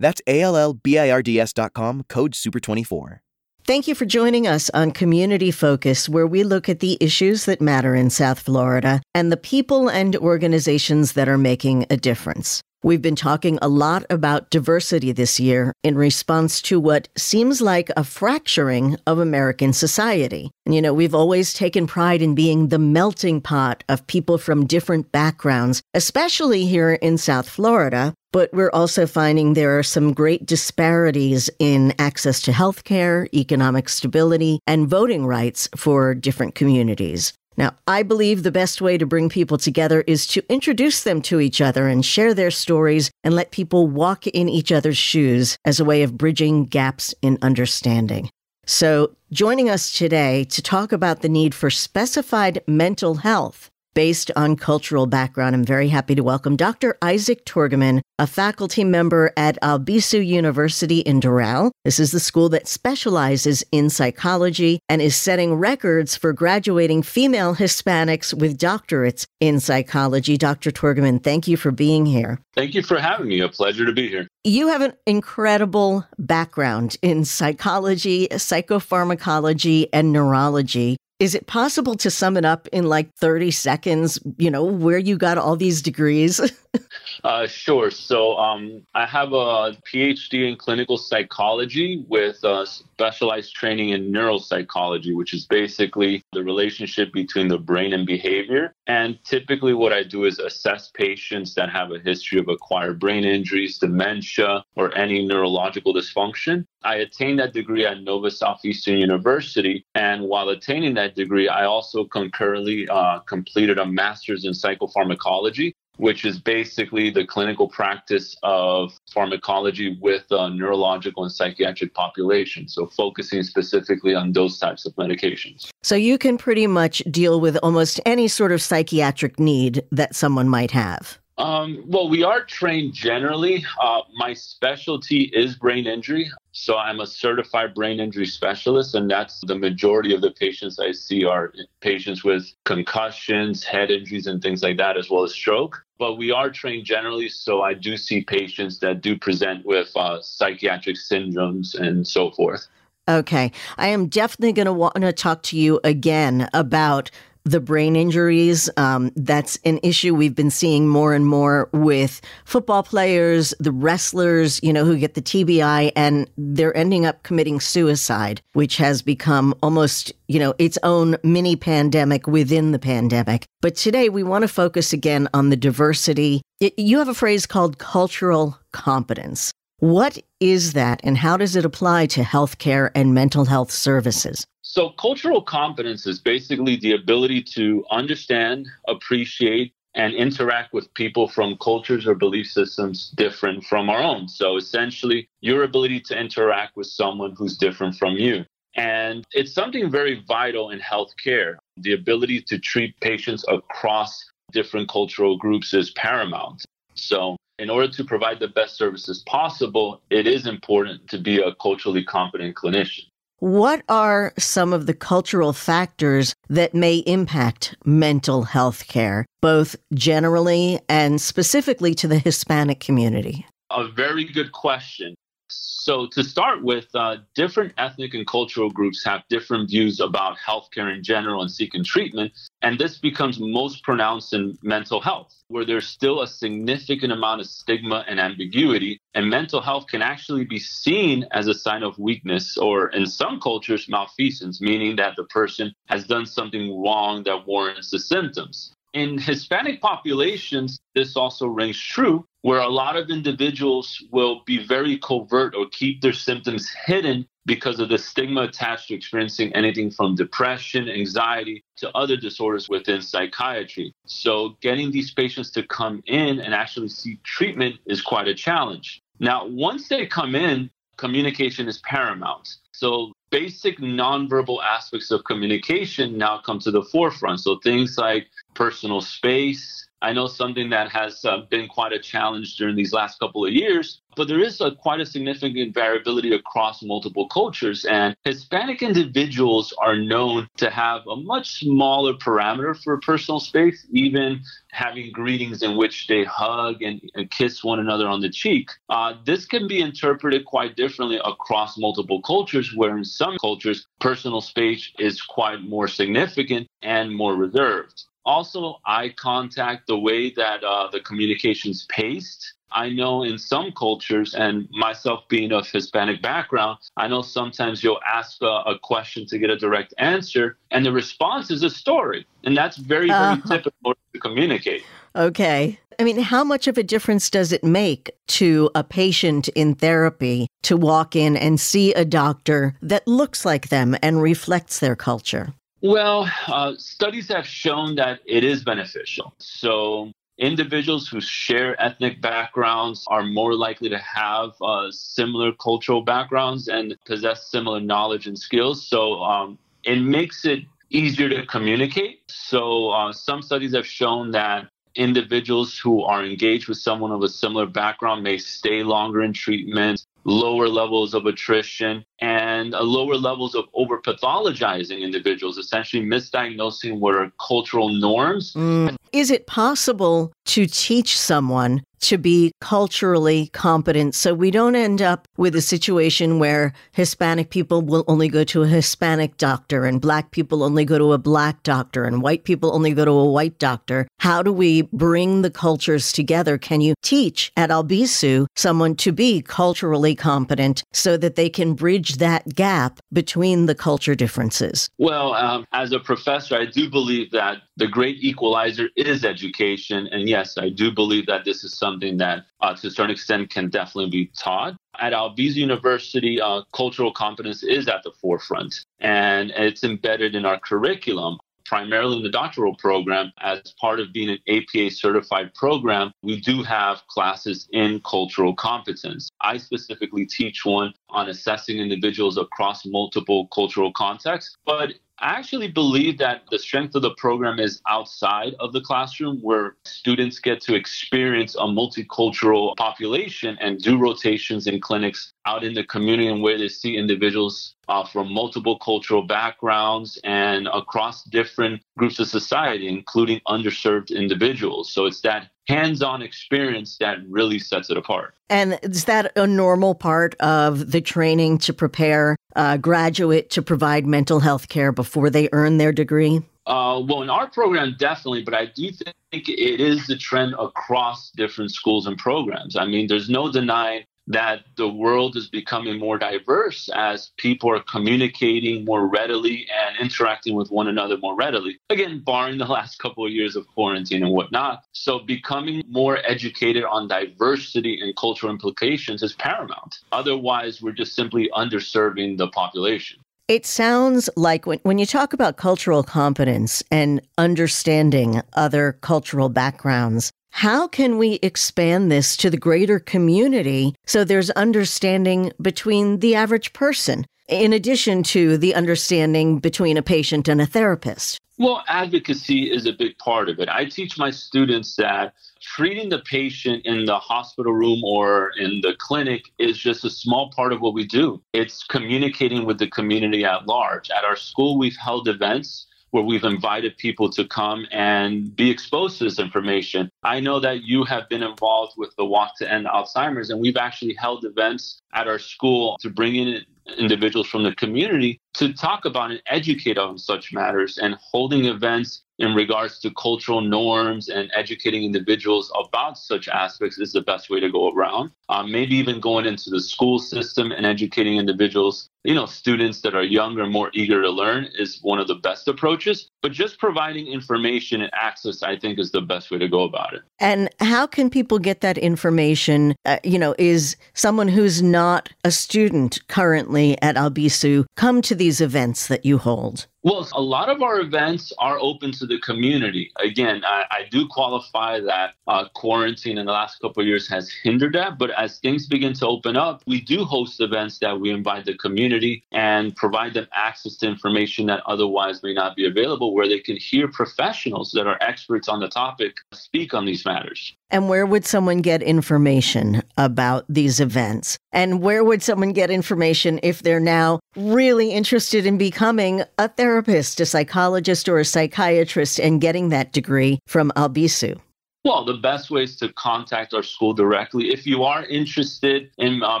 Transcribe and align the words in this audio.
That's 0.00 0.20
A 0.26 0.40
L 0.40 0.56
L 0.56 0.74
B 0.74 0.98
I 0.98 1.10
R 1.10 1.22
D 1.22 1.38
S.com, 1.38 2.04
code 2.08 2.32
SUPER24. 2.32 3.20
Thank 3.66 3.86
you 3.86 3.94
for 3.94 4.06
joining 4.06 4.48
us 4.48 4.68
on 4.70 4.90
Community 4.90 5.52
Focus, 5.52 6.08
where 6.08 6.26
we 6.26 6.42
look 6.42 6.68
at 6.68 6.80
the 6.80 6.98
issues 7.00 7.44
that 7.44 7.60
matter 7.60 7.94
in 7.94 8.10
South 8.10 8.40
Florida 8.40 9.00
and 9.14 9.30
the 9.30 9.36
people 9.36 9.88
and 9.88 10.16
organizations 10.16 11.12
that 11.12 11.28
are 11.28 11.38
making 11.38 11.86
a 11.88 11.96
difference. 11.96 12.62
We've 12.82 13.02
been 13.02 13.14
talking 13.14 13.58
a 13.60 13.68
lot 13.68 14.06
about 14.08 14.48
diversity 14.48 15.12
this 15.12 15.38
year 15.38 15.74
in 15.84 15.96
response 15.96 16.62
to 16.62 16.80
what 16.80 17.08
seems 17.14 17.60
like 17.60 17.90
a 17.94 18.04
fracturing 18.04 18.96
of 19.06 19.18
American 19.18 19.74
society. 19.74 20.50
You 20.64 20.80
know, 20.80 20.94
we've 20.94 21.14
always 21.14 21.52
taken 21.52 21.86
pride 21.86 22.22
in 22.22 22.34
being 22.34 22.68
the 22.68 22.78
melting 22.78 23.42
pot 23.42 23.84
of 23.90 24.06
people 24.06 24.38
from 24.38 24.66
different 24.66 25.12
backgrounds, 25.12 25.82
especially 25.92 26.64
here 26.64 26.92
in 26.92 27.18
South 27.18 27.50
Florida. 27.50 28.14
But 28.32 28.52
we're 28.52 28.70
also 28.70 29.06
finding 29.06 29.54
there 29.54 29.78
are 29.78 29.82
some 29.82 30.12
great 30.12 30.46
disparities 30.46 31.50
in 31.58 31.92
access 31.98 32.40
to 32.42 32.52
healthcare, 32.52 33.32
economic 33.34 33.88
stability, 33.88 34.60
and 34.66 34.88
voting 34.88 35.26
rights 35.26 35.68
for 35.76 36.14
different 36.14 36.54
communities. 36.54 37.32
Now, 37.56 37.74
I 37.88 38.04
believe 38.04 38.42
the 38.42 38.52
best 38.52 38.80
way 38.80 38.96
to 38.96 39.04
bring 39.04 39.28
people 39.28 39.58
together 39.58 40.02
is 40.06 40.26
to 40.28 40.42
introduce 40.48 41.02
them 41.02 41.20
to 41.22 41.40
each 41.40 41.60
other 41.60 41.88
and 41.88 42.04
share 42.04 42.32
their 42.32 42.50
stories 42.50 43.10
and 43.24 43.34
let 43.34 43.50
people 43.50 43.88
walk 43.88 44.26
in 44.28 44.48
each 44.48 44.70
other's 44.70 44.96
shoes 44.96 45.58
as 45.64 45.80
a 45.80 45.84
way 45.84 46.02
of 46.02 46.16
bridging 46.16 46.64
gaps 46.64 47.14
in 47.22 47.36
understanding. 47.42 48.30
So, 48.64 49.16
joining 49.32 49.68
us 49.68 49.92
today 49.92 50.44
to 50.44 50.62
talk 50.62 50.92
about 50.92 51.22
the 51.22 51.28
need 51.28 51.54
for 51.54 51.70
specified 51.70 52.62
mental 52.68 53.16
health 53.16 53.68
based 54.00 54.30
on 54.34 54.56
cultural 54.56 55.04
background. 55.04 55.54
I'm 55.54 55.62
very 55.62 55.88
happy 55.88 56.14
to 56.14 56.22
welcome 56.22 56.56
Dr. 56.56 56.96
Isaac 57.02 57.44
Tourgeman, 57.44 58.00
a 58.18 58.26
faculty 58.26 58.82
member 58.82 59.30
at 59.36 59.60
Albizu 59.60 60.26
University 60.26 61.00
in 61.00 61.20
Doral. 61.20 61.70
This 61.84 62.00
is 62.00 62.10
the 62.10 62.18
school 62.18 62.48
that 62.48 62.66
specializes 62.66 63.62
in 63.72 63.90
psychology 63.90 64.78
and 64.88 65.02
is 65.02 65.14
setting 65.14 65.52
records 65.52 66.16
for 66.16 66.32
graduating 66.32 67.02
female 67.02 67.54
Hispanics 67.54 68.32
with 68.32 68.56
doctorates 68.58 69.26
in 69.38 69.60
psychology. 69.60 70.38
Dr. 70.38 70.70
Tourgeman, 70.70 71.22
thank 71.22 71.46
you 71.46 71.58
for 71.58 71.70
being 71.70 72.06
here. 72.06 72.40
Thank 72.54 72.74
you 72.74 72.82
for 72.82 72.98
having 72.98 73.28
me. 73.28 73.40
A 73.40 73.50
pleasure 73.50 73.84
to 73.84 73.92
be 73.92 74.08
here. 74.08 74.26
You 74.44 74.68
have 74.68 74.80
an 74.80 74.94
incredible 75.06 76.06
background 76.18 76.96
in 77.02 77.26
psychology, 77.26 78.28
psychopharmacology, 78.30 79.88
and 79.92 80.10
neurology. 80.10 80.96
Is 81.20 81.34
it 81.34 81.46
possible 81.46 81.96
to 81.96 82.10
sum 82.10 82.38
it 82.38 82.46
up 82.46 82.66
in 82.68 82.84
like 82.84 83.12
30 83.16 83.50
seconds, 83.50 84.18
you 84.38 84.50
know, 84.50 84.64
where 84.64 84.96
you 84.96 85.18
got 85.18 85.36
all 85.36 85.54
these 85.54 85.82
degrees? 85.82 86.40
uh, 87.24 87.46
sure. 87.46 87.90
So 87.90 88.38
um, 88.38 88.86
I 88.94 89.04
have 89.04 89.34
a 89.34 89.76
PhD 89.86 90.48
in 90.50 90.56
clinical 90.56 90.96
psychology 90.96 92.06
with 92.08 92.42
uh, 92.42 92.64
specialized 92.64 93.54
training 93.54 93.90
in 93.90 94.10
neuropsychology, 94.10 95.14
which 95.14 95.34
is 95.34 95.44
basically 95.44 96.24
the 96.32 96.42
relationship 96.42 97.12
between 97.12 97.48
the 97.48 97.58
brain 97.58 97.92
and 97.92 98.06
behavior. 98.06 98.74
And 98.86 99.22
typically, 99.22 99.74
what 99.74 99.92
I 99.92 100.02
do 100.02 100.24
is 100.24 100.38
assess 100.38 100.90
patients 100.94 101.54
that 101.56 101.68
have 101.68 101.92
a 101.92 101.98
history 101.98 102.38
of 102.38 102.48
acquired 102.48 102.98
brain 102.98 103.24
injuries, 103.24 103.76
dementia, 103.76 104.64
or 104.74 104.96
any 104.96 105.26
neurological 105.26 105.92
dysfunction. 105.92 106.64
I 106.82 106.96
attained 106.96 107.38
that 107.38 107.52
degree 107.52 107.84
at 107.84 108.02
Nova 108.02 108.30
Southeastern 108.30 108.98
University. 108.98 109.84
And 109.94 110.22
while 110.22 110.48
attaining 110.48 110.94
that 110.94 111.14
degree, 111.14 111.48
I 111.48 111.64
also 111.64 112.04
concurrently 112.04 112.88
uh, 112.88 113.20
completed 113.20 113.78
a 113.78 113.86
master's 113.86 114.44
in 114.44 114.52
psychopharmacology, 114.52 115.74
which 115.98 116.24
is 116.24 116.38
basically 116.38 117.10
the 117.10 117.26
clinical 117.26 117.68
practice 117.68 118.34
of 118.42 118.98
pharmacology 119.12 119.98
with 120.00 120.24
neurological 120.30 121.24
and 121.24 121.32
psychiatric 121.32 121.92
population. 121.92 122.66
So, 122.66 122.86
focusing 122.86 123.42
specifically 123.42 124.14
on 124.14 124.32
those 124.32 124.58
types 124.58 124.86
of 124.86 124.94
medications. 124.94 125.68
So, 125.82 125.94
you 125.94 126.16
can 126.16 126.38
pretty 126.38 126.66
much 126.66 127.02
deal 127.10 127.40
with 127.40 127.56
almost 127.62 128.00
any 128.06 128.28
sort 128.28 128.52
of 128.52 128.62
psychiatric 128.62 129.38
need 129.38 129.82
that 129.92 130.14
someone 130.14 130.48
might 130.48 130.70
have. 130.70 131.18
Um, 131.40 131.84
well, 131.86 132.06
we 132.06 132.22
are 132.22 132.44
trained 132.44 132.92
generally. 132.92 133.64
Uh, 133.80 134.02
my 134.14 134.34
specialty 134.34 135.30
is 135.32 135.56
brain 135.56 135.86
injury. 135.86 136.30
So 136.52 136.76
I'm 136.76 137.00
a 137.00 137.06
certified 137.06 137.72
brain 137.74 137.98
injury 137.98 138.26
specialist, 138.26 138.94
and 138.94 139.10
that's 139.10 139.40
the 139.46 139.54
majority 139.54 140.14
of 140.14 140.20
the 140.20 140.32
patients 140.32 140.78
I 140.78 140.92
see 140.92 141.24
are 141.24 141.54
patients 141.80 142.22
with 142.22 142.52
concussions, 142.66 143.64
head 143.64 143.90
injuries, 143.90 144.26
and 144.26 144.42
things 144.42 144.62
like 144.62 144.76
that, 144.76 144.98
as 144.98 145.08
well 145.08 145.24
as 145.24 145.32
stroke. 145.32 145.82
But 145.98 146.16
we 146.16 146.30
are 146.30 146.50
trained 146.50 146.84
generally, 146.84 147.30
so 147.30 147.62
I 147.62 147.72
do 147.72 147.96
see 147.96 148.22
patients 148.22 148.80
that 148.80 149.00
do 149.00 149.16
present 149.16 149.64
with 149.64 149.90
uh, 149.96 150.20
psychiatric 150.20 150.96
syndromes 150.96 151.74
and 151.74 152.06
so 152.06 152.32
forth. 152.32 152.68
Okay. 153.08 153.50
I 153.78 153.88
am 153.88 154.08
definitely 154.08 154.52
going 154.52 154.66
to 154.66 154.74
want 154.74 154.96
to 154.96 155.12
talk 155.12 155.42
to 155.44 155.58
you 155.58 155.80
again 155.84 156.50
about 156.52 157.10
the 157.44 157.60
brain 157.60 157.96
injuries. 157.96 158.70
Um, 158.76 159.10
that's 159.16 159.58
an 159.64 159.80
issue 159.82 160.14
we've 160.14 160.34
been 160.34 160.50
seeing 160.50 160.88
more 160.88 161.14
and 161.14 161.26
more 161.26 161.68
with 161.72 162.20
football 162.44 162.82
players, 162.82 163.54
the 163.58 163.72
wrestlers, 163.72 164.60
you 164.62 164.72
know, 164.72 164.84
who 164.84 164.96
get 164.98 165.14
the 165.14 165.22
TBI 165.22 165.92
and 165.96 166.28
they're 166.36 166.76
ending 166.76 167.06
up 167.06 167.22
committing 167.22 167.60
suicide, 167.60 168.40
which 168.52 168.76
has 168.76 169.02
become 169.02 169.54
almost, 169.62 170.12
you 170.28 170.38
know, 170.38 170.54
its 170.58 170.78
own 170.82 171.16
mini 171.22 171.56
pandemic 171.56 172.26
within 172.26 172.72
the 172.72 172.78
pandemic. 172.78 173.46
But 173.60 173.76
today 173.76 174.08
we 174.08 174.22
want 174.22 174.42
to 174.42 174.48
focus 174.48 174.92
again 174.92 175.28
on 175.34 175.50
the 175.50 175.56
diversity. 175.56 176.42
You 176.60 176.98
have 176.98 177.08
a 177.08 177.14
phrase 177.14 177.46
called 177.46 177.78
cultural 177.78 178.58
competence. 178.72 179.52
What 179.78 180.18
is 180.40 180.74
that 180.74 181.00
and 181.02 181.16
how 181.16 181.38
does 181.38 181.56
it 181.56 181.64
apply 181.64 182.06
to 182.06 182.20
healthcare 182.20 182.90
and 182.94 183.14
mental 183.14 183.46
health 183.46 183.70
services? 183.70 184.46
So, 184.72 184.90
cultural 184.90 185.42
competence 185.42 186.06
is 186.06 186.20
basically 186.20 186.76
the 186.76 186.92
ability 186.92 187.42
to 187.54 187.84
understand, 187.90 188.68
appreciate, 188.86 189.72
and 189.96 190.14
interact 190.14 190.72
with 190.72 190.94
people 190.94 191.26
from 191.26 191.58
cultures 191.60 192.06
or 192.06 192.14
belief 192.14 192.46
systems 192.46 193.12
different 193.16 193.64
from 193.64 193.90
our 193.90 194.00
own. 194.00 194.28
So, 194.28 194.56
essentially, 194.56 195.28
your 195.40 195.64
ability 195.64 195.98
to 196.02 196.16
interact 196.16 196.76
with 196.76 196.86
someone 196.86 197.34
who's 197.36 197.56
different 197.56 197.96
from 197.96 198.14
you. 198.14 198.44
And 198.76 199.24
it's 199.32 199.52
something 199.52 199.90
very 199.90 200.22
vital 200.28 200.70
in 200.70 200.78
healthcare. 200.78 201.56
The 201.78 201.94
ability 201.94 202.40
to 202.42 202.60
treat 202.60 202.94
patients 203.00 203.44
across 203.48 204.24
different 204.52 204.88
cultural 204.88 205.36
groups 205.36 205.74
is 205.74 205.90
paramount. 205.96 206.64
So, 206.94 207.36
in 207.58 207.70
order 207.70 207.90
to 207.90 208.04
provide 208.04 208.38
the 208.38 208.46
best 208.46 208.76
services 208.76 209.24
possible, 209.26 210.00
it 210.10 210.28
is 210.28 210.46
important 210.46 211.10
to 211.10 211.18
be 211.18 211.42
a 211.42 211.56
culturally 211.56 212.04
competent 212.04 212.54
clinician. 212.54 213.09
What 213.40 213.82
are 213.88 214.34
some 214.38 214.74
of 214.74 214.84
the 214.84 214.92
cultural 214.92 215.54
factors 215.54 216.34
that 216.50 216.74
may 216.74 216.98
impact 216.98 217.74
mental 217.86 218.42
health 218.42 218.86
care, 218.86 219.24
both 219.40 219.76
generally 219.94 220.78
and 220.90 221.18
specifically 221.18 221.94
to 221.94 222.06
the 222.06 222.18
Hispanic 222.18 222.80
community? 222.80 223.46
A 223.70 223.88
very 223.88 224.24
good 224.24 224.52
question. 224.52 225.14
So, 225.50 226.06
to 226.08 226.22
start 226.22 226.62
with, 226.62 226.86
uh, 226.94 227.18
different 227.34 227.72
ethnic 227.78 228.14
and 228.14 228.26
cultural 228.26 228.70
groups 228.70 229.04
have 229.04 229.22
different 229.28 229.70
views 229.70 229.98
about 230.00 230.36
healthcare 230.38 230.94
in 230.94 231.02
general 231.02 231.42
and 231.42 231.50
seeking 231.50 231.84
treatment. 231.84 232.32
And 232.62 232.78
this 232.78 232.98
becomes 232.98 233.40
most 233.40 233.82
pronounced 233.82 234.32
in 234.32 234.58
mental 234.62 235.00
health, 235.00 235.34
where 235.48 235.64
there's 235.64 235.86
still 235.88 236.22
a 236.22 236.26
significant 236.26 237.12
amount 237.12 237.40
of 237.40 237.46
stigma 237.46 238.04
and 238.06 238.20
ambiguity. 238.20 239.00
And 239.14 239.28
mental 239.28 239.60
health 239.60 239.86
can 239.88 240.02
actually 240.02 240.44
be 240.44 240.58
seen 240.58 241.26
as 241.32 241.46
a 241.46 241.54
sign 241.54 241.82
of 241.82 241.98
weakness, 241.98 242.56
or 242.56 242.88
in 242.90 243.06
some 243.06 243.40
cultures, 243.40 243.88
malfeasance, 243.88 244.60
meaning 244.60 244.96
that 244.96 245.16
the 245.16 245.24
person 245.24 245.74
has 245.88 246.06
done 246.06 246.26
something 246.26 246.82
wrong 246.82 247.24
that 247.24 247.46
warrants 247.46 247.90
the 247.90 247.98
symptoms. 247.98 248.72
In 248.92 249.18
Hispanic 249.18 249.80
populations, 249.80 250.80
this 250.96 251.16
also 251.16 251.46
rings 251.46 251.78
true, 251.78 252.26
where 252.42 252.58
a 252.58 252.68
lot 252.68 252.96
of 252.96 253.08
individuals 253.08 254.02
will 254.10 254.42
be 254.46 254.66
very 254.66 254.98
covert 254.98 255.54
or 255.54 255.66
keep 255.68 256.00
their 256.00 256.12
symptoms 256.12 256.68
hidden 256.86 257.26
because 257.46 257.78
of 257.78 257.88
the 257.88 257.98
stigma 257.98 258.42
attached 258.42 258.88
to 258.88 258.94
experiencing 258.94 259.52
anything 259.54 259.92
from 259.92 260.16
depression, 260.16 260.88
anxiety, 260.88 261.62
to 261.76 261.90
other 261.96 262.16
disorders 262.16 262.68
within 262.68 263.00
psychiatry. 263.00 263.94
So, 264.06 264.56
getting 264.60 264.90
these 264.90 265.12
patients 265.12 265.50
to 265.52 265.62
come 265.62 266.02
in 266.06 266.40
and 266.40 266.52
actually 266.52 266.88
seek 266.88 267.22
treatment 267.22 267.76
is 267.86 268.02
quite 268.02 268.26
a 268.26 268.34
challenge. 268.34 269.02
Now, 269.20 269.46
once 269.46 269.88
they 269.88 270.06
come 270.06 270.34
in, 270.34 270.70
communication 271.00 271.66
is 271.66 271.78
paramount. 271.78 272.46
So 272.72 273.12
basic 273.30 273.78
nonverbal 273.78 274.62
aspects 274.62 275.10
of 275.10 275.24
communication 275.24 276.18
now 276.18 276.40
come 276.44 276.58
to 276.60 276.70
the 276.70 276.82
forefront. 276.82 277.40
So 277.40 277.58
things 277.64 277.96
like 277.96 278.26
personal 278.54 279.00
space, 279.00 279.88
I 280.02 280.12
know 280.12 280.26
something 280.26 280.70
that 280.70 280.90
has 280.90 281.24
uh, 281.24 281.42
been 281.50 281.68
quite 281.68 281.92
a 281.92 281.98
challenge 281.98 282.56
during 282.56 282.74
these 282.74 282.92
last 282.92 283.18
couple 283.18 283.44
of 283.44 283.52
years, 283.52 284.00
but 284.16 284.28
there 284.28 284.40
is 284.40 284.60
a, 284.60 284.72
quite 284.72 285.00
a 285.00 285.06
significant 285.06 285.74
variability 285.74 286.32
across 286.32 286.82
multiple 286.82 287.28
cultures. 287.28 287.84
And 287.84 288.16
Hispanic 288.24 288.82
individuals 288.82 289.74
are 289.78 289.96
known 289.96 290.48
to 290.56 290.70
have 290.70 291.06
a 291.06 291.16
much 291.16 291.60
smaller 291.60 292.14
parameter 292.14 292.76
for 292.82 292.98
personal 293.00 293.40
space, 293.40 293.86
even 293.92 294.42
having 294.70 295.12
greetings 295.12 295.62
in 295.62 295.76
which 295.76 296.06
they 296.06 296.24
hug 296.24 296.82
and, 296.82 297.00
and 297.14 297.30
kiss 297.30 297.62
one 297.62 297.78
another 297.78 298.08
on 298.08 298.20
the 298.20 298.30
cheek. 298.30 298.70
Uh, 298.88 299.14
this 299.26 299.44
can 299.44 299.68
be 299.68 299.80
interpreted 299.80 300.44
quite 300.46 300.76
differently 300.76 301.20
across 301.24 301.76
multiple 301.76 302.22
cultures, 302.22 302.74
where 302.74 302.96
in 302.96 303.04
some 303.04 303.36
cultures, 303.38 303.86
personal 304.00 304.40
space 304.40 304.90
is 304.98 305.20
quite 305.20 305.62
more 305.62 305.88
significant 305.88 306.66
and 306.82 307.14
more 307.14 307.34
reserved. 307.34 308.04
Also, 308.30 308.78
eye 308.86 309.12
contact, 309.28 309.88
the 309.88 309.98
way 309.98 310.30
that 310.42 310.62
uh, 310.62 310.88
the 310.94 311.00
communication's 311.00 311.84
paced. 311.86 312.54
I 312.70 312.88
know 312.88 313.24
in 313.24 313.36
some 313.38 313.72
cultures, 313.72 314.34
and 314.34 314.68
myself 314.70 315.18
being 315.28 315.50
of 315.50 315.68
Hispanic 315.68 316.22
background, 316.22 316.78
I 316.96 317.08
know 317.08 317.22
sometimes 317.22 317.82
you'll 317.82 318.04
ask 318.08 318.40
a, 318.40 318.54
a 318.72 318.78
question 318.78 319.26
to 319.26 319.38
get 319.40 319.50
a 319.50 319.56
direct 319.56 319.92
answer, 319.98 320.44
and 320.70 320.86
the 320.86 320.92
response 320.92 321.50
is 321.50 321.64
a 321.64 321.70
story. 321.70 322.24
And 322.44 322.56
that's 322.56 322.76
very, 322.76 323.08
very 323.08 323.18
uh-huh. 323.18 323.48
typical 323.48 323.94
to 324.12 324.20
communicate. 324.20 324.84
Okay. 325.16 325.80
I 325.98 326.04
mean, 326.04 326.20
how 326.20 326.44
much 326.44 326.68
of 326.68 326.78
a 326.78 326.84
difference 326.84 327.30
does 327.30 327.50
it 327.50 327.64
make 327.64 328.12
to 328.38 328.70
a 328.76 328.84
patient 328.84 329.48
in 329.48 329.74
therapy 329.74 330.46
to 330.62 330.76
walk 330.76 331.16
in 331.16 331.36
and 331.36 331.60
see 331.60 331.92
a 331.94 332.04
doctor 332.04 332.76
that 332.80 333.08
looks 333.08 333.44
like 333.44 333.70
them 333.70 333.96
and 334.00 334.22
reflects 334.22 334.78
their 334.78 334.94
culture? 334.94 335.52
Well, 335.82 336.30
uh, 336.46 336.74
studies 336.76 337.28
have 337.28 337.46
shown 337.46 337.94
that 337.96 338.20
it 338.26 338.44
is 338.44 338.62
beneficial. 338.64 339.34
So, 339.38 340.12
individuals 340.38 341.08
who 341.08 341.20
share 341.20 341.80
ethnic 341.80 342.20
backgrounds 342.20 343.04
are 343.08 343.22
more 343.22 343.54
likely 343.54 343.88
to 343.90 343.98
have 343.98 344.50
uh, 344.60 344.90
similar 344.90 345.52
cultural 345.52 346.02
backgrounds 346.02 346.68
and 346.68 346.96
possess 347.06 347.50
similar 347.50 347.80
knowledge 347.80 348.26
and 348.26 348.38
skills. 348.38 348.86
So, 348.86 349.22
um, 349.22 349.58
it 349.84 350.00
makes 350.00 350.44
it 350.44 350.60
easier 350.90 351.28
to 351.30 351.46
communicate. 351.46 352.20
So, 352.28 352.90
uh, 352.90 353.12
some 353.12 353.40
studies 353.42 353.74
have 353.74 353.86
shown 353.86 354.32
that 354.32 354.68
individuals 354.96 355.78
who 355.78 356.02
are 356.02 356.24
engaged 356.24 356.68
with 356.68 356.78
someone 356.78 357.12
of 357.12 357.22
a 357.22 357.28
similar 357.28 357.66
background 357.66 358.22
may 358.22 358.36
stay 358.36 358.82
longer 358.82 359.22
in 359.22 359.32
treatment, 359.32 360.04
lower 360.24 360.68
levels 360.68 361.14
of 361.14 361.26
attrition, 361.26 362.04
and 362.20 362.70
lower 362.72 363.16
levels 363.16 363.54
of 363.54 363.64
over 363.74 364.00
pathologizing 364.00 365.00
individuals, 365.00 365.58
essentially 365.58 366.04
misdiagnosing 366.04 366.98
what 366.98 367.14
are 367.14 367.32
cultural 367.40 367.88
norms. 367.88 368.52
Mm. 368.54 368.96
Is 369.12 369.30
it 369.30 369.46
possible 369.46 370.32
to 370.46 370.66
teach 370.66 371.18
someone 371.18 371.82
to 372.00 372.18
be 372.18 372.52
culturally 372.60 373.48
competent 373.52 374.14
so 374.14 374.34
we 374.34 374.50
don't 374.50 374.74
end 374.74 375.00
up 375.00 375.26
with 375.36 375.54
a 375.54 375.60
situation 375.60 376.38
where 376.38 376.72
Hispanic 376.92 377.50
people 377.50 377.82
will 377.82 378.04
only 378.08 378.28
go 378.28 378.44
to 378.44 378.62
a 378.62 378.66
Hispanic 378.66 379.36
doctor 379.36 379.84
and 379.84 380.00
black 380.00 380.30
people 380.30 380.62
only 380.62 380.84
go 380.84 380.98
to 380.98 381.12
a 381.12 381.18
black 381.18 381.62
doctor 381.62 382.04
and 382.04 382.22
white 382.22 382.44
people 382.44 382.74
only 382.74 382.92
go 382.92 383.04
to 383.04 383.10
a 383.10 383.30
white 383.30 383.58
doctor. 383.58 384.06
How 384.18 384.42
do 384.42 384.52
we 384.52 384.82
bring 384.92 385.42
the 385.42 385.50
cultures 385.50 386.12
together? 386.12 386.58
Can 386.58 386.80
you 386.80 386.94
teach 387.02 387.52
at 387.56 387.70
Albizu 387.70 388.46
someone 388.56 388.94
to 388.96 389.12
be 389.12 389.42
culturally 389.42 390.14
competent 390.14 390.82
so 390.92 391.16
that 391.16 391.36
they 391.36 391.48
can 391.48 391.74
bridge 391.74 392.16
that 392.16 392.54
gap 392.54 393.00
between 393.12 393.66
the 393.66 393.74
culture 393.74 394.14
differences? 394.14 394.90
Well, 394.98 395.34
um, 395.34 395.66
as 395.72 395.92
a 395.92 395.98
professor, 395.98 396.56
I 396.56 396.66
do 396.66 396.90
believe 396.90 397.30
that 397.32 397.58
the 397.80 397.88
great 397.88 398.22
equalizer 398.22 398.90
is 398.94 399.24
education. 399.24 400.06
And 400.12 400.28
yes, 400.28 400.58
I 400.58 400.68
do 400.68 400.92
believe 400.92 401.26
that 401.26 401.46
this 401.46 401.64
is 401.64 401.76
something 401.76 402.18
that, 402.18 402.44
uh, 402.60 402.74
to 402.74 402.88
a 402.88 402.90
certain 402.90 403.10
extent, 403.10 403.48
can 403.48 403.70
definitely 403.70 404.10
be 404.10 404.30
taught. 404.38 404.76
At 405.00 405.14
Albizu 405.14 405.54
University, 405.54 406.40
uh, 406.40 406.62
cultural 406.74 407.10
competence 407.10 407.62
is 407.62 407.88
at 407.88 408.02
the 408.04 408.12
forefront, 408.20 408.84
and 409.00 409.50
it's 409.56 409.82
embedded 409.82 410.34
in 410.34 410.44
our 410.44 410.60
curriculum 410.60 411.38
primarily 411.70 412.16
in 412.16 412.22
the 412.24 412.28
doctoral 412.28 412.74
program, 412.74 413.32
as 413.38 413.72
part 413.80 414.00
of 414.00 414.12
being 414.12 414.28
an 414.28 414.38
APA 414.48 414.90
certified 414.90 415.54
program, 415.54 416.10
we 416.20 416.40
do 416.40 416.64
have 416.64 417.00
classes 417.06 417.68
in 417.72 418.00
cultural 418.04 418.52
competence. 418.56 419.30
I 419.40 419.56
specifically 419.56 420.26
teach 420.26 420.64
one 420.64 420.92
on 421.10 421.28
assessing 421.28 421.78
individuals 421.78 422.36
across 422.38 422.84
multiple 422.84 423.46
cultural 423.54 423.92
contexts, 423.92 424.56
but 424.66 424.94
I 425.22 425.32
actually 425.32 425.68
believe 425.68 426.16
that 426.18 426.44
the 426.50 426.58
strength 426.58 426.94
of 426.94 427.02
the 427.02 427.10
program 427.10 427.58
is 427.58 427.82
outside 427.86 428.54
of 428.58 428.72
the 428.72 428.80
classroom 428.80 429.38
where 429.42 429.76
students 429.84 430.38
get 430.38 430.62
to 430.62 430.74
experience 430.74 431.54
a 431.56 431.66
multicultural 431.66 432.74
population 432.76 433.58
and 433.60 433.78
do 433.78 433.98
rotations 433.98 434.66
in 434.66 434.80
clinics 434.80 435.34
out 435.44 435.62
in 435.62 435.74
the 435.74 435.84
community 435.84 436.28
and 436.28 436.42
where 436.42 436.56
they 436.56 436.68
see 436.68 436.96
individuals 436.96 437.74
uh, 437.88 438.02
from 438.06 438.32
multiple 438.32 438.78
cultural 438.78 439.22
backgrounds 439.22 440.18
and 440.24 440.68
across 440.72 441.24
different 441.24 441.82
groups 441.98 442.18
of 442.18 442.26
society, 442.26 442.88
including 442.88 443.40
underserved 443.46 444.14
individuals. 444.14 444.90
So 444.90 445.04
it's 445.04 445.20
that 445.20 445.50
hands 445.70 446.02
on 446.02 446.22
experience 446.22 446.96
that 446.98 447.18
really 447.28 447.58
sets 447.58 447.90
it 447.90 447.96
apart. 447.96 448.34
And 448.48 448.78
is 448.82 449.04
that 449.04 449.32
a 449.36 449.46
normal 449.46 449.94
part 449.94 450.34
of 450.40 450.90
the 450.90 451.00
training 451.00 451.58
to 451.58 451.72
prepare 451.72 452.36
a 452.56 452.78
graduate 452.78 453.50
to 453.50 453.62
provide 453.62 454.06
mental 454.06 454.40
health 454.40 454.68
care 454.68 454.92
before 454.92 455.30
they 455.30 455.48
earn 455.52 455.78
their 455.78 455.92
degree? 455.92 456.42
Uh, 456.66 457.00
well, 457.04 457.22
in 457.22 457.30
our 457.30 457.48
program, 457.48 457.96
definitely, 457.98 458.42
but 458.42 458.54
I 458.54 458.66
do 458.66 458.90
think 458.92 459.48
it 459.48 459.80
is 459.80 460.06
the 460.06 460.16
trend 460.16 460.54
across 460.58 461.30
different 461.30 461.72
schools 461.72 462.06
and 462.06 462.18
programs. 462.18 462.76
I 462.76 462.84
mean, 462.84 463.06
there's 463.08 463.30
no 463.30 463.50
denying 463.50 464.04
that 464.30 464.60
the 464.76 464.88
world 464.88 465.36
is 465.36 465.48
becoming 465.48 465.98
more 465.98 466.16
diverse 466.16 466.88
as 466.94 467.32
people 467.36 467.70
are 467.70 467.82
communicating 467.82 468.84
more 468.84 469.08
readily 469.08 469.66
and 469.86 469.98
interacting 469.98 470.54
with 470.54 470.70
one 470.70 470.86
another 470.86 471.18
more 471.18 471.34
readily. 471.34 471.78
Again, 471.90 472.22
barring 472.24 472.58
the 472.58 472.64
last 472.64 473.00
couple 473.00 473.26
of 473.26 473.32
years 473.32 473.56
of 473.56 473.66
quarantine 473.66 474.22
and 474.22 474.32
whatnot. 474.32 474.84
So, 474.92 475.18
becoming 475.18 475.82
more 475.88 476.18
educated 476.24 476.84
on 476.84 477.08
diversity 477.08 478.00
and 478.00 478.14
cultural 478.16 478.52
implications 478.52 479.22
is 479.22 479.32
paramount. 479.32 479.98
Otherwise, 480.12 480.80
we're 480.80 480.92
just 480.92 481.14
simply 481.16 481.50
underserving 481.56 482.38
the 482.38 482.48
population. 482.48 483.18
It 483.48 483.66
sounds 483.66 484.30
like 484.36 484.64
when, 484.64 484.78
when 484.84 484.98
you 484.98 485.06
talk 485.06 485.32
about 485.32 485.56
cultural 485.56 486.04
competence 486.04 486.84
and 486.88 487.20
understanding 487.36 488.42
other 488.52 488.96
cultural 489.00 489.48
backgrounds, 489.48 490.30
how 490.50 490.88
can 490.88 491.16
we 491.16 491.38
expand 491.42 492.10
this 492.10 492.36
to 492.36 492.50
the 492.50 492.56
greater 492.56 492.98
community 492.98 493.94
so 494.06 494.24
there's 494.24 494.50
understanding 494.50 495.52
between 495.60 496.18
the 496.20 496.34
average 496.34 496.72
person, 496.72 497.24
in 497.48 497.72
addition 497.72 498.22
to 498.24 498.58
the 498.58 498.74
understanding 498.74 499.58
between 499.58 499.96
a 499.96 500.02
patient 500.02 500.48
and 500.48 500.60
a 500.60 500.66
therapist? 500.66 501.40
Well, 501.58 501.84
advocacy 501.88 502.70
is 502.70 502.86
a 502.86 502.92
big 502.92 503.18
part 503.18 503.50
of 503.50 503.58
it. 503.58 503.68
I 503.68 503.84
teach 503.84 504.16
my 504.16 504.30
students 504.30 504.96
that 504.96 505.34
treating 505.60 506.08
the 506.08 506.20
patient 506.20 506.86
in 506.86 507.04
the 507.04 507.18
hospital 507.18 507.74
room 507.74 508.02
or 508.02 508.52
in 508.58 508.80
the 508.80 508.94
clinic 508.98 509.44
is 509.58 509.76
just 509.76 510.04
a 510.04 510.10
small 510.10 510.50
part 510.56 510.72
of 510.72 510.80
what 510.80 510.94
we 510.94 511.06
do. 511.06 511.42
It's 511.52 511.84
communicating 511.84 512.64
with 512.64 512.78
the 512.78 512.86
community 512.86 513.44
at 513.44 513.66
large. 513.66 514.08
At 514.10 514.24
our 514.24 514.36
school, 514.36 514.78
we've 514.78 514.96
held 514.96 515.28
events 515.28 515.86
where 516.10 516.24
we've 516.24 516.44
invited 516.44 516.96
people 516.96 517.30
to 517.30 517.44
come 517.46 517.86
and 517.90 518.54
be 518.56 518.70
exposed 518.70 519.18
to 519.18 519.24
this 519.24 519.38
information. 519.38 520.10
I 520.22 520.40
know 520.40 520.60
that 520.60 520.82
you 520.82 521.04
have 521.04 521.28
been 521.28 521.42
involved 521.42 521.94
with 521.96 522.14
the 522.16 522.24
Walk 522.24 522.56
to 522.58 522.70
End 522.70 522.86
Alzheimer's, 522.86 523.50
and 523.50 523.60
we've 523.60 523.76
actually 523.76 524.14
held 524.14 524.44
events 524.44 525.00
at 525.14 525.28
our 525.28 525.38
school 525.38 525.96
to 526.00 526.10
bring 526.10 526.36
in 526.36 526.64
individuals 526.98 527.46
from 527.46 527.62
the 527.62 527.74
community 527.74 528.40
to 528.54 528.72
talk 528.72 529.04
about 529.04 529.30
and 529.30 529.42
educate 529.46 529.98
on 529.98 530.18
such 530.18 530.52
matters 530.52 530.98
and 530.98 531.14
holding 531.20 531.66
events 531.66 532.22
in 532.40 532.54
regards 532.54 532.98
to 533.00 533.10
cultural 533.12 533.60
norms 533.60 534.28
and 534.28 534.50
educating 534.54 535.04
individuals 535.04 535.70
about 535.78 536.18
such 536.18 536.48
aspects 536.48 536.98
is 536.98 537.12
the 537.12 537.20
best 537.20 537.50
way 537.50 537.60
to 537.60 537.70
go 537.70 537.92
around. 537.92 538.30
Um, 538.48 538.72
maybe 538.72 538.96
even 538.96 539.20
going 539.20 539.46
into 539.46 539.70
the 539.70 539.80
school 539.80 540.18
system 540.18 540.72
and 540.72 540.84
educating 540.84 541.36
individuals 541.36 542.10
you 542.24 542.34
know, 542.34 542.46
students 542.46 543.00
that 543.00 543.14
are 543.14 543.22
younger, 543.22 543.66
more 543.66 543.90
eager 543.94 544.20
to 544.20 544.30
learn 544.30 544.68
is 544.78 544.98
one 545.02 545.18
of 545.18 545.26
the 545.26 545.34
best 545.34 545.68
approaches. 545.68 546.28
But 546.42 546.52
just 546.52 546.78
providing 546.78 547.26
information 547.26 548.02
and 548.02 548.10
access, 548.14 548.62
I 548.62 548.76
think, 548.76 548.98
is 548.98 549.10
the 549.10 549.22
best 549.22 549.50
way 549.50 549.58
to 549.58 549.68
go 549.68 549.82
about 549.82 550.14
it. 550.14 550.22
And 550.38 550.68
how 550.80 551.06
can 551.06 551.30
people 551.30 551.58
get 551.58 551.80
that 551.80 551.96
information? 551.96 552.94
Uh, 553.04 553.18
you 553.24 553.38
know, 553.38 553.54
is 553.58 553.96
someone 554.14 554.48
who's 554.48 554.82
not 554.82 555.30
a 555.44 555.50
student 555.50 556.26
currently 556.28 557.00
at 557.00 557.16
Albizu 557.16 557.86
come 557.96 558.20
to 558.22 558.34
these 558.34 558.60
events 558.60 559.06
that 559.06 559.24
you 559.24 559.38
hold? 559.38 559.86
Well, 560.02 560.26
a 560.32 560.40
lot 560.40 560.70
of 560.70 560.80
our 560.80 561.00
events 561.00 561.52
are 561.58 561.78
open 561.78 562.10
to 562.12 562.26
the 562.26 562.38
community. 562.40 563.12
Again, 563.18 563.62
I, 563.66 563.84
I 563.90 564.08
do 564.10 564.26
qualify 564.26 564.98
that 565.00 565.34
uh, 565.46 565.66
quarantine 565.74 566.38
in 566.38 566.46
the 566.46 566.52
last 566.52 566.80
couple 566.80 567.02
of 567.02 567.06
years 567.06 567.28
has 567.28 567.52
hindered 567.62 567.92
that. 567.92 568.16
But 568.16 568.30
as 568.30 568.58
things 568.60 568.86
begin 568.86 569.12
to 569.14 569.26
open 569.26 569.58
up, 569.58 569.82
we 569.86 570.00
do 570.00 570.24
host 570.24 570.58
events 570.62 571.00
that 571.00 571.20
we 571.20 571.28
invite 571.28 571.66
the 571.66 571.76
community 571.76 572.44
and 572.50 572.96
provide 572.96 573.34
them 573.34 573.46
access 573.52 573.96
to 573.98 574.08
information 574.08 574.64
that 574.66 574.82
otherwise 574.86 575.42
may 575.42 575.52
not 575.52 575.76
be 575.76 575.84
available, 575.86 576.32
where 576.34 576.48
they 576.48 576.60
can 576.60 576.76
hear 576.76 577.06
professionals 577.06 577.92
that 577.92 578.06
are 578.06 578.16
experts 578.22 578.68
on 578.68 578.80
the 578.80 578.88
topic 578.88 579.36
speak 579.52 579.92
on 579.92 580.06
these 580.06 580.24
matters. 580.24 580.74
And 580.90 581.08
where 581.08 581.26
would 581.26 581.46
someone 581.46 581.82
get 581.82 582.02
information 582.02 583.02
about 583.16 583.64
these 583.68 584.00
events? 584.00 584.58
And 584.72 585.00
where 585.00 585.22
would 585.24 585.42
someone 585.42 585.72
get 585.72 585.90
information 585.90 586.60
if 586.62 586.82
they're 586.82 587.00
now 587.00 587.40
really 587.56 588.12
interested 588.12 588.66
in 588.66 588.78
becoming 588.78 589.42
a 589.58 589.68
therapist, 589.68 590.40
a 590.40 590.46
psychologist, 590.46 591.28
or 591.28 591.38
a 591.38 591.44
psychiatrist 591.44 592.40
and 592.40 592.60
getting 592.60 592.88
that 592.88 593.12
degree 593.12 593.60
from 593.66 593.92
Albizu? 593.96 594.60
Well, 595.02 595.24
the 595.24 595.34
best 595.34 595.70
way 595.70 595.84
is 595.84 595.96
to 595.96 596.12
contact 596.12 596.74
our 596.74 596.82
school 596.82 597.14
directly. 597.14 597.72
If 597.72 597.86
you 597.86 598.04
are 598.04 598.26
interested 598.26 599.10
in 599.16 599.42
uh, 599.42 599.60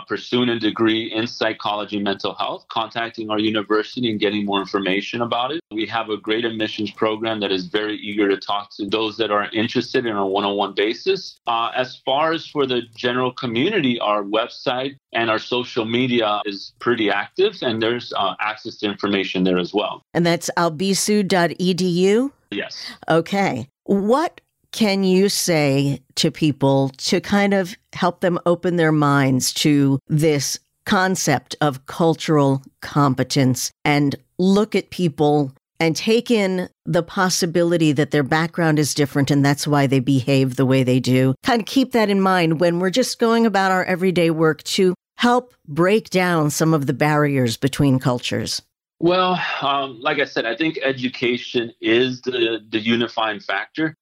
pursuing 0.00 0.50
a 0.50 0.58
degree 0.58 1.10
in 1.10 1.26
psychology, 1.26 1.98
mental 1.98 2.34
health, 2.34 2.66
contacting 2.70 3.30
our 3.30 3.38
university 3.38 4.10
and 4.10 4.20
getting 4.20 4.44
more 4.44 4.60
information 4.60 5.22
about 5.22 5.52
it. 5.52 5.60
We 5.72 5.86
have 5.86 6.10
a 6.10 6.18
great 6.18 6.44
admissions 6.44 6.90
program 6.90 7.40
that 7.40 7.50
is 7.50 7.66
very 7.66 7.96
eager 7.96 8.28
to 8.28 8.36
talk 8.36 8.68
to 8.76 8.86
those 8.86 9.16
that 9.16 9.30
are 9.30 9.48
interested 9.52 10.04
in 10.04 10.14
a 10.14 10.26
one 10.26 10.44
on 10.44 10.56
one 10.56 10.74
basis. 10.74 11.38
Uh, 11.46 11.70
as 11.74 11.96
far 12.04 12.32
as 12.32 12.46
for 12.46 12.66
the 12.66 12.82
general 12.94 13.32
community, 13.32 13.98
our 13.98 14.22
website 14.22 14.96
and 15.14 15.30
our 15.30 15.38
social 15.38 15.86
media 15.86 16.42
is 16.44 16.74
pretty 16.80 17.10
active, 17.10 17.56
and 17.62 17.82
there's 17.82 18.12
uh, 18.14 18.34
access 18.40 18.76
to 18.76 18.86
information 18.86 19.44
there 19.44 19.58
as 19.58 19.72
well. 19.72 20.02
And 20.12 20.26
that's 20.26 20.50
albizu.edu? 20.58 22.30
Yes. 22.50 22.92
Okay. 23.08 23.68
What 23.84 24.40
can 24.72 25.04
you 25.04 25.28
say 25.28 26.00
to 26.16 26.30
people 26.30 26.90
to 26.98 27.20
kind 27.20 27.54
of 27.54 27.76
help 27.92 28.20
them 28.20 28.38
open 28.46 28.76
their 28.76 28.92
minds 28.92 29.52
to 29.52 29.98
this 30.08 30.58
concept 30.86 31.56
of 31.60 31.86
cultural 31.86 32.62
competence 32.80 33.70
and 33.84 34.16
look 34.38 34.74
at 34.74 34.90
people 34.90 35.52
and 35.78 35.96
take 35.96 36.30
in 36.30 36.68
the 36.84 37.02
possibility 37.02 37.92
that 37.92 38.10
their 38.10 38.22
background 38.22 38.78
is 38.78 38.94
different 38.94 39.30
and 39.30 39.44
that's 39.44 39.66
why 39.66 39.86
they 39.86 40.00
behave 40.00 40.56
the 40.56 40.66
way 40.66 40.82
they 40.82 41.00
do. 41.00 41.34
Kind 41.42 41.62
of 41.62 41.66
keep 41.66 41.92
that 41.92 42.10
in 42.10 42.20
mind 42.20 42.60
when 42.60 42.78
we're 42.78 42.90
just 42.90 43.18
going 43.18 43.46
about 43.46 43.72
our 43.72 43.84
everyday 43.84 44.30
work 44.30 44.62
to 44.64 44.94
help 45.16 45.54
break 45.66 46.10
down 46.10 46.50
some 46.50 46.74
of 46.74 46.86
the 46.86 46.92
barriers 46.92 47.56
between 47.56 47.98
cultures. 47.98 48.62
Well, 49.00 49.40
um, 49.62 49.98
like 50.00 50.18
I 50.18 50.26
said, 50.26 50.44
I 50.44 50.54
think 50.54 50.78
education 50.82 51.72
is 51.80 52.20
the, 52.20 52.58
the 52.68 52.80
unifying 52.80 53.40
factor 53.40 53.96